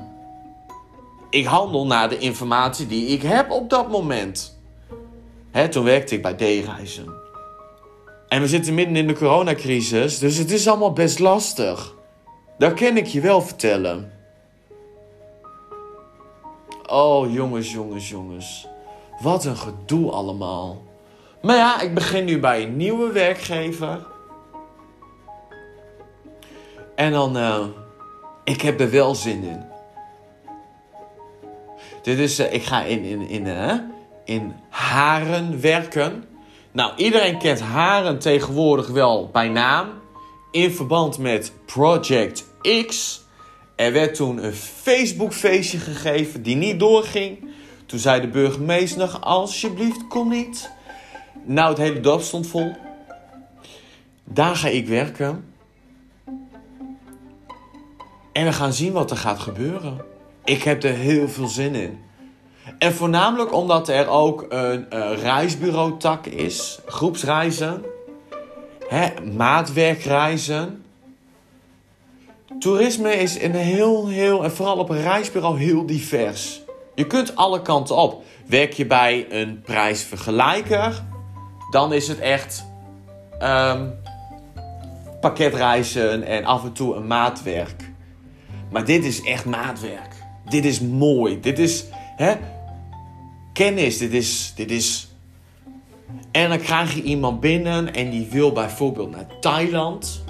Ik 1.30 1.46
handel 1.46 1.86
naar 1.86 2.10
de 2.10 2.18
informatie 2.18 2.88
die 2.88 3.08
ik 3.08 3.22
heb 3.22 3.52
op 3.52 3.70
dat 3.70 3.90
moment. 3.90 4.60
Hè, 5.52 5.70
toen 5.70 5.84
werkte 5.84 6.16
ik 6.16 6.22
bij 6.22 6.34
D-reizen. 6.34 7.22
En 8.28 8.42
we 8.42 8.48
zitten 8.48 8.74
midden 8.74 8.96
in 8.96 9.08
de 9.08 9.14
coronacrisis, 9.14 10.20
dus 10.20 10.38
het 10.38 10.52
is 10.52 10.68
allemaal 10.68 10.94
best 10.94 11.20
lastig. 11.20 11.96
Dat 12.58 12.74
kan 12.74 12.98
ik 12.98 13.06
je 13.06 13.22
wel 13.22 13.42
vertellen. 13.42 14.12
Oh, 16.90 17.34
jongens, 17.34 17.72
jongens, 17.72 18.10
jongens. 18.10 18.68
Wat 19.22 19.46
een 19.46 19.58
gedoe 19.58 20.12
allemaal. 20.12 20.82
Maar 21.42 21.56
ja, 21.56 21.82
ik 21.82 21.94
begin 21.94 22.26
nu 22.26 22.40
bij 22.40 22.64
een 22.64 22.78
nieuwe 22.78 23.12
werkgever. 23.12 24.06
En 26.96 27.12
dan, 27.12 27.38
uh, 27.38 27.66
ik 28.44 28.62
heb 28.62 28.80
er 28.80 28.92
wel 28.92 29.16
zin 29.16 29.44
in. 29.44 29.72
Is, 32.18 32.40
uh, 32.40 32.54
ik 32.54 32.64
ga 32.64 32.84
in, 32.84 33.04
in, 33.04 33.28
in, 33.30 33.46
uh, 33.46 33.74
in 34.26 34.54
Haren 34.70 35.62
werken. 35.62 36.24
Nou, 36.72 36.92
iedereen 36.96 37.40
kent 37.40 37.60
Haren 37.60 38.20
tegenwoordig 38.20 38.88
wel 38.88 39.30
bij 39.32 39.48
naam. 39.48 39.90
In 40.52 40.72
verband 40.72 41.18
met 41.18 41.54
Project 41.66 42.46
X. 42.88 43.22
Er 43.76 43.94
werd 43.94 44.16
toen 44.16 44.44
een 44.44 44.54
Facebook-feestje 44.54 45.78
gegeven 45.78 46.44
die 46.44 46.56
niet 46.56 46.80
doorging. 46.80 47.52
Toen 47.86 48.00
zei 48.00 48.22
de 48.22 48.28
burgemeester 48.28 49.00
nog, 49.00 49.22
alsjeblieft, 49.22 50.08
kom 50.08 50.30
niet. 50.30 50.70
Nou, 51.46 51.70
het 51.70 51.78
hele 51.78 52.00
dorp 52.00 52.22
stond 52.22 52.48
vol. 52.48 52.72
Daar 54.24 54.56
ga 54.56 54.68
ik 54.68 54.88
werken. 54.88 55.53
En 58.34 58.46
we 58.46 58.54
gaan 58.54 58.74
zien 58.74 58.92
wat 58.92 59.12
er 59.12 59.18
gaat 59.18 59.40
gebeuren. 59.40 60.02
Ik 60.44 60.64
heb 60.64 60.84
er 60.84 60.94
heel 60.94 61.30
veel 61.30 61.48
zin 61.48 61.76
in. 61.76 62.00
En 62.78 62.94
voornamelijk 62.94 63.54
omdat 63.54 63.90
er 63.90 64.08
ook 64.08 64.46
een 64.50 64.86
uh, 64.94 65.18
reisbureau-tak 65.22 66.26
is. 66.26 66.80
Groepsreizen. 66.86 67.84
Hè, 68.88 69.08
maatwerkreizen. 69.36 70.84
Toerisme 72.60 73.12
is 73.12 73.42
een 73.42 73.56
heel, 73.56 74.08
heel, 74.08 74.44
en 74.44 74.52
vooral 74.52 74.78
op 74.78 74.90
een 74.90 75.02
reisbureau, 75.02 75.60
heel 75.60 75.86
divers. 75.86 76.62
Je 76.96 77.08
kunt 77.08 77.36
alle 77.36 77.62
kanten 77.62 77.96
op. 77.96 78.24
Werk 78.46 78.74
je 78.74 78.86
bij 78.86 79.26
een 79.30 79.62
prijsvergelijker, 79.62 81.04
dan 81.72 81.94
is 81.94 82.08
het 82.08 82.20
echt 82.20 82.66
um, 83.42 83.94
pakketreizen 85.22 86.24
en 86.24 86.46
af 86.46 86.64
en 86.64 86.74
toe 86.74 86.96
een 86.96 87.08
maatwerk. 87.08 87.93
Maar 88.74 88.86
dit 88.86 89.04
is 89.06 89.24
echt 89.24 89.46
maatwerk. 89.46 90.16
Dit 90.50 90.66
is 90.66 90.80
mooi. 90.80 91.40
Dit 91.40 91.60
is 91.60 91.86
hè, 92.16 92.34
kennis. 93.54 93.98
Dit 93.98 94.14
is, 94.14 94.54
dit 94.56 94.72
is. 94.72 95.08
En 96.32 96.50
dan 96.50 96.60
krijg 96.60 96.94
je 96.94 97.02
iemand 97.02 97.40
binnen 97.40 97.94
en 97.94 98.10
die 98.10 98.28
wil 98.32 98.52
bijvoorbeeld 98.52 99.12
naar 99.12 99.28
Thailand. 99.40 100.24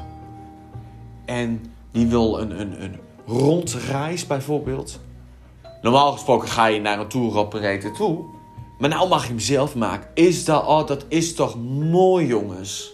En 1.25 1.73
die 1.91 2.07
wil 2.07 2.39
een, 2.39 2.59
een, 2.59 2.83
een 2.83 2.99
rondreis 3.25 4.27
bijvoorbeeld. 4.27 4.99
Normaal 5.81 6.11
gesproken 6.11 6.47
ga 6.47 6.65
je 6.65 6.79
naar 6.81 6.99
een 6.99 7.07
tour 7.07 7.37
operator 7.37 7.93
toe. 7.93 8.23
Maar 8.79 8.89
nou 8.89 9.09
mag 9.09 9.23
je 9.23 9.29
hem 9.29 9.39
zelf 9.39 9.75
maken. 9.75 10.09
Is 10.13 10.45
dat, 10.45 10.65
oh, 10.65 10.87
dat 10.87 11.05
is 11.07 11.33
toch 11.33 11.57
mooi, 11.91 12.27
jongens. 12.27 12.91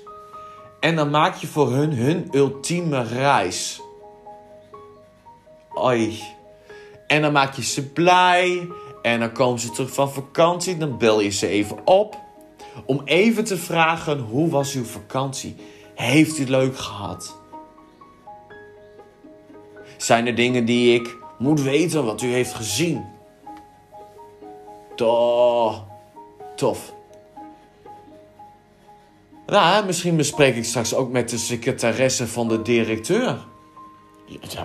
En 0.79 0.95
dan 0.95 1.09
maak 1.09 1.35
je 1.35 1.47
voor 1.47 1.71
hun 1.71 1.93
hun 1.93 2.27
ultieme 2.31 3.03
reis. 3.03 3.81
Oi. 5.81 6.23
En 7.07 7.21
dan 7.21 7.31
maak 7.31 7.55
je 7.55 7.63
ze 7.63 7.89
blij. 7.89 8.67
En 9.01 9.19
dan 9.19 9.31
komen 9.31 9.59
ze 9.59 9.71
terug 9.71 9.93
van 9.93 10.11
vakantie. 10.11 10.77
Dan 10.77 10.97
bel 10.97 11.19
je 11.19 11.29
ze 11.29 11.47
even 11.47 11.87
op. 11.87 12.17
Om 12.85 13.01
even 13.05 13.43
te 13.43 13.57
vragen: 13.57 14.19
hoe 14.19 14.49
was 14.49 14.73
uw 14.73 14.85
vakantie? 14.85 15.55
Heeft 15.95 16.37
u 16.37 16.39
het 16.39 16.49
leuk 16.49 16.77
gehad? 16.77 17.37
Zijn 19.97 20.27
er 20.27 20.35
dingen 20.35 20.65
die 20.65 20.99
ik 20.99 21.17
moet 21.37 21.61
weten 21.61 22.05
wat 22.05 22.21
u 22.21 22.27
heeft 22.27 22.53
gezien? 22.53 23.05
Tof. 24.95 25.83
Tof. 26.55 26.93
Nou, 29.45 29.85
misschien 29.85 30.15
bespreek 30.15 30.55
ik 30.55 30.65
straks 30.65 30.93
ook 30.93 31.11
met 31.11 31.29
de 31.29 31.37
secretaresse 31.37 32.27
van 32.27 32.47
de 32.47 32.61
directeur. 32.61 33.45
Ja, 34.25 34.63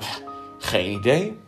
geen 0.58 0.92
idee. 0.92 1.38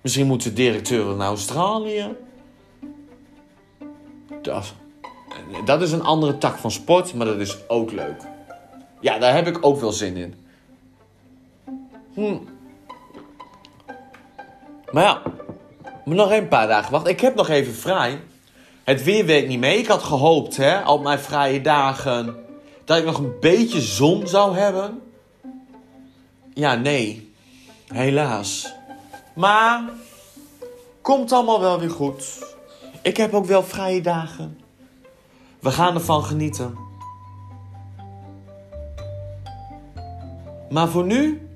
Misschien 0.00 0.26
moet 0.26 0.42
de 0.42 0.52
directeur 0.52 1.16
naar 1.16 1.26
Australië. 1.26 2.16
Dat, 4.42 4.74
dat 5.64 5.82
is 5.82 5.92
een 5.92 6.02
andere 6.02 6.38
tak 6.38 6.58
van 6.58 6.70
sport, 6.70 7.14
maar 7.14 7.26
dat 7.26 7.38
is 7.38 7.68
ook 7.68 7.92
leuk. 7.92 8.22
Ja, 9.00 9.18
daar 9.18 9.34
heb 9.34 9.46
ik 9.46 9.58
ook 9.60 9.80
wel 9.80 9.92
zin 9.92 10.16
in. 10.16 10.34
Hm. 12.14 12.38
Maar 14.90 15.04
ja, 15.04 15.22
nog 16.04 16.30
een 16.30 16.48
paar 16.48 16.66
dagen 16.66 16.92
wacht. 16.92 17.06
Ik 17.06 17.20
heb 17.20 17.34
nog 17.34 17.48
even 17.48 17.74
vrij. 17.74 18.20
Het 18.84 19.02
weer 19.04 19.24
weet 19.24 19.48
niet 19.48 19.58
mee. 19.58 19.78
Ik 19.78 19.86
had 19.86 20.02
gehoopt, 20.02 20.56
hè, 20.56 20.88
op 20.88 21.02
mijn 21.02 21.18
vrije 21.18 21.60
dagen, 21.60 22.36
dat 22.84 22.98
ik 22.98 23.04
nog 23.04 23.18
een 23.18 23.32
beetje 23.40 23.80
zon 23.80 24.26
zou 24.28 24.56
hebben. 24.56 25.02
Ja, 26.54 26.74
nee. 26.74 27.29
Helaas. 27.92 28.74
Maar 29.34 29.90
komt 31.00 31.32
allemaal 31.32 31.60
wel 31.60 31.78
weer 31.78 31.90
goed. 31.90 32.54
Ik 33.02 33.16
heb 33.16 33.34
ook 33.34 33.46
wel 33.46 33.62
vrije 33.62 34.00
dagen. 34.00 34.58
We 35.60 35.70
gaan 35.70 35.94
ervan 35.94 36.24
genieten. 36.24 36.78
Maar 40.70 40.88
voor 40.88 41.04
nu 41.04 41.48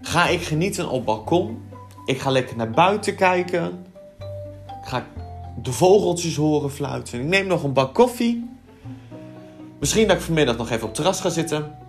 ga 0.00 0.28
ik 0.28 0.42
genieten 0.42 0.88
op 0.88 1.04
balkon. 1.04 1.64
Ik 2.04 2.20
ga 2.20 2.30
lekker 2.30 2.56
naar 2.56 2.70
buiten 2.70 3.16
kijken. 3.16 3.86
Ik 4.82 4.88
ga 4.88 5.06
de 5.62 5.72
vogeltjes 5.72 6.36
horen 6.36 6.70
fluiten. 6.70 7.20
Ik 7.20 7.26
neem 7.26 7.46
nog 7.46 7.62
een 7.62 7.72
bak 7.72 7.94
koffie. 7.94 8.50
Misschien 9.78 10.08
dat 10.08 10.16
ik 10.16 10.22
vanmiddag 10.22 10.56
nog 10.56 10.70
even 10.70 10.82
op 10.82 10.88
het 10.88 10.94
terras 10.94 11.20
ga 11.20 11.28
zitten. 11.28 11.85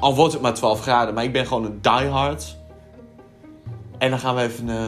Al 0.00 0.14
wordt 0.14 0.32
het 0.32 0.42
maar 0.42 0.54
12 0.54 0.80
graden, 0.80 1.14
maar 1.14 1.24
ik 1.24 1.32
ben 1.32 1.46
gewoon 1.46 1.64
een 1.64 1.78
diehard. 1.80 2.56
En 3.98 4.10
dan 4.10 4.18
gaan 4.18 4.34
we 4.34 4.42
even 4.42 4.68
uh, 4.68 4.86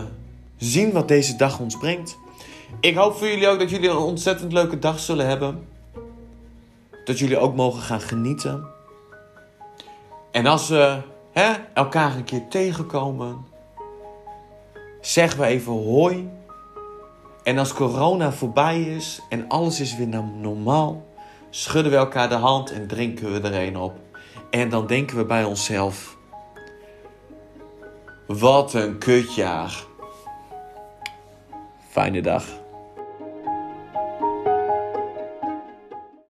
zien 0.56 0.92
wat 0.92 1.08
deze 1.08 1.36
dag 1.36 1.58
ons 1.58 1.76
brengt. 1.76 2.18
Ik 2.80 2.96
hoop 2.96 3.16
voor 3.16 3.28
jullie 3.28 3.48
ook 3.48 3.58
dat 3.58 3.70
jullie 3.70 3.90
een 3.90 3.96
ontzettend 3.96 4.52
leuke 4.52 4.78
dag 4.78 4.98
zullen 4.98 5.26
hebben. 5.26 5.68
Dat 7.04 7.18
jullie 7.18 7.38
ook 7.38 7.54
mogen 7.54 7.82
gaan 7.82 8.00
genieten. 8.00 8.64
En 10.30 10.46
als 10.46 10.68
we 10.68 10.98
hè, 11.32 11.52
elkaar 11.74 12.16
een 12.16 12.24
keer 12.24 12.48
tegenkomen, 12.48 13.44
zeggen 15.00 15.40
we 15.40 15.46
even 15.46 15.72
hoi. 15.72 16.30
En 17.42 17.58
als 17.58 17.72
corona 17.72 18.32
voorbij 18.32 18.82
is 18.82 19.20
en 19.28 19.48
alles 19.48 19.80
is 19.80 19.96
weer 19.96 20.22
normaal, 20.40 21.04
schudden 21.50 21.92
we 21.92 21.98
elkaar 21.98 22.28
de 22.28 22.34
hand 22.34 22.72
en 22.72 22.86
drinken 22.86 23.32
we 23.32 23.48
er 23.48 23.66
een 23.66 23.76
op. 23.76 23.94
En 24.52 24.68
dan 24.68 24.86
denken 24.86 25.16
we 25.16 25.24
bij 25.24 25.44
onszelf: 25.44 26.16
wat 28.26 28.74
een 28.74 28.98
kutjaar. 28.98 29.84
Fijne 31.88 32.20
dag. 32.22 32.61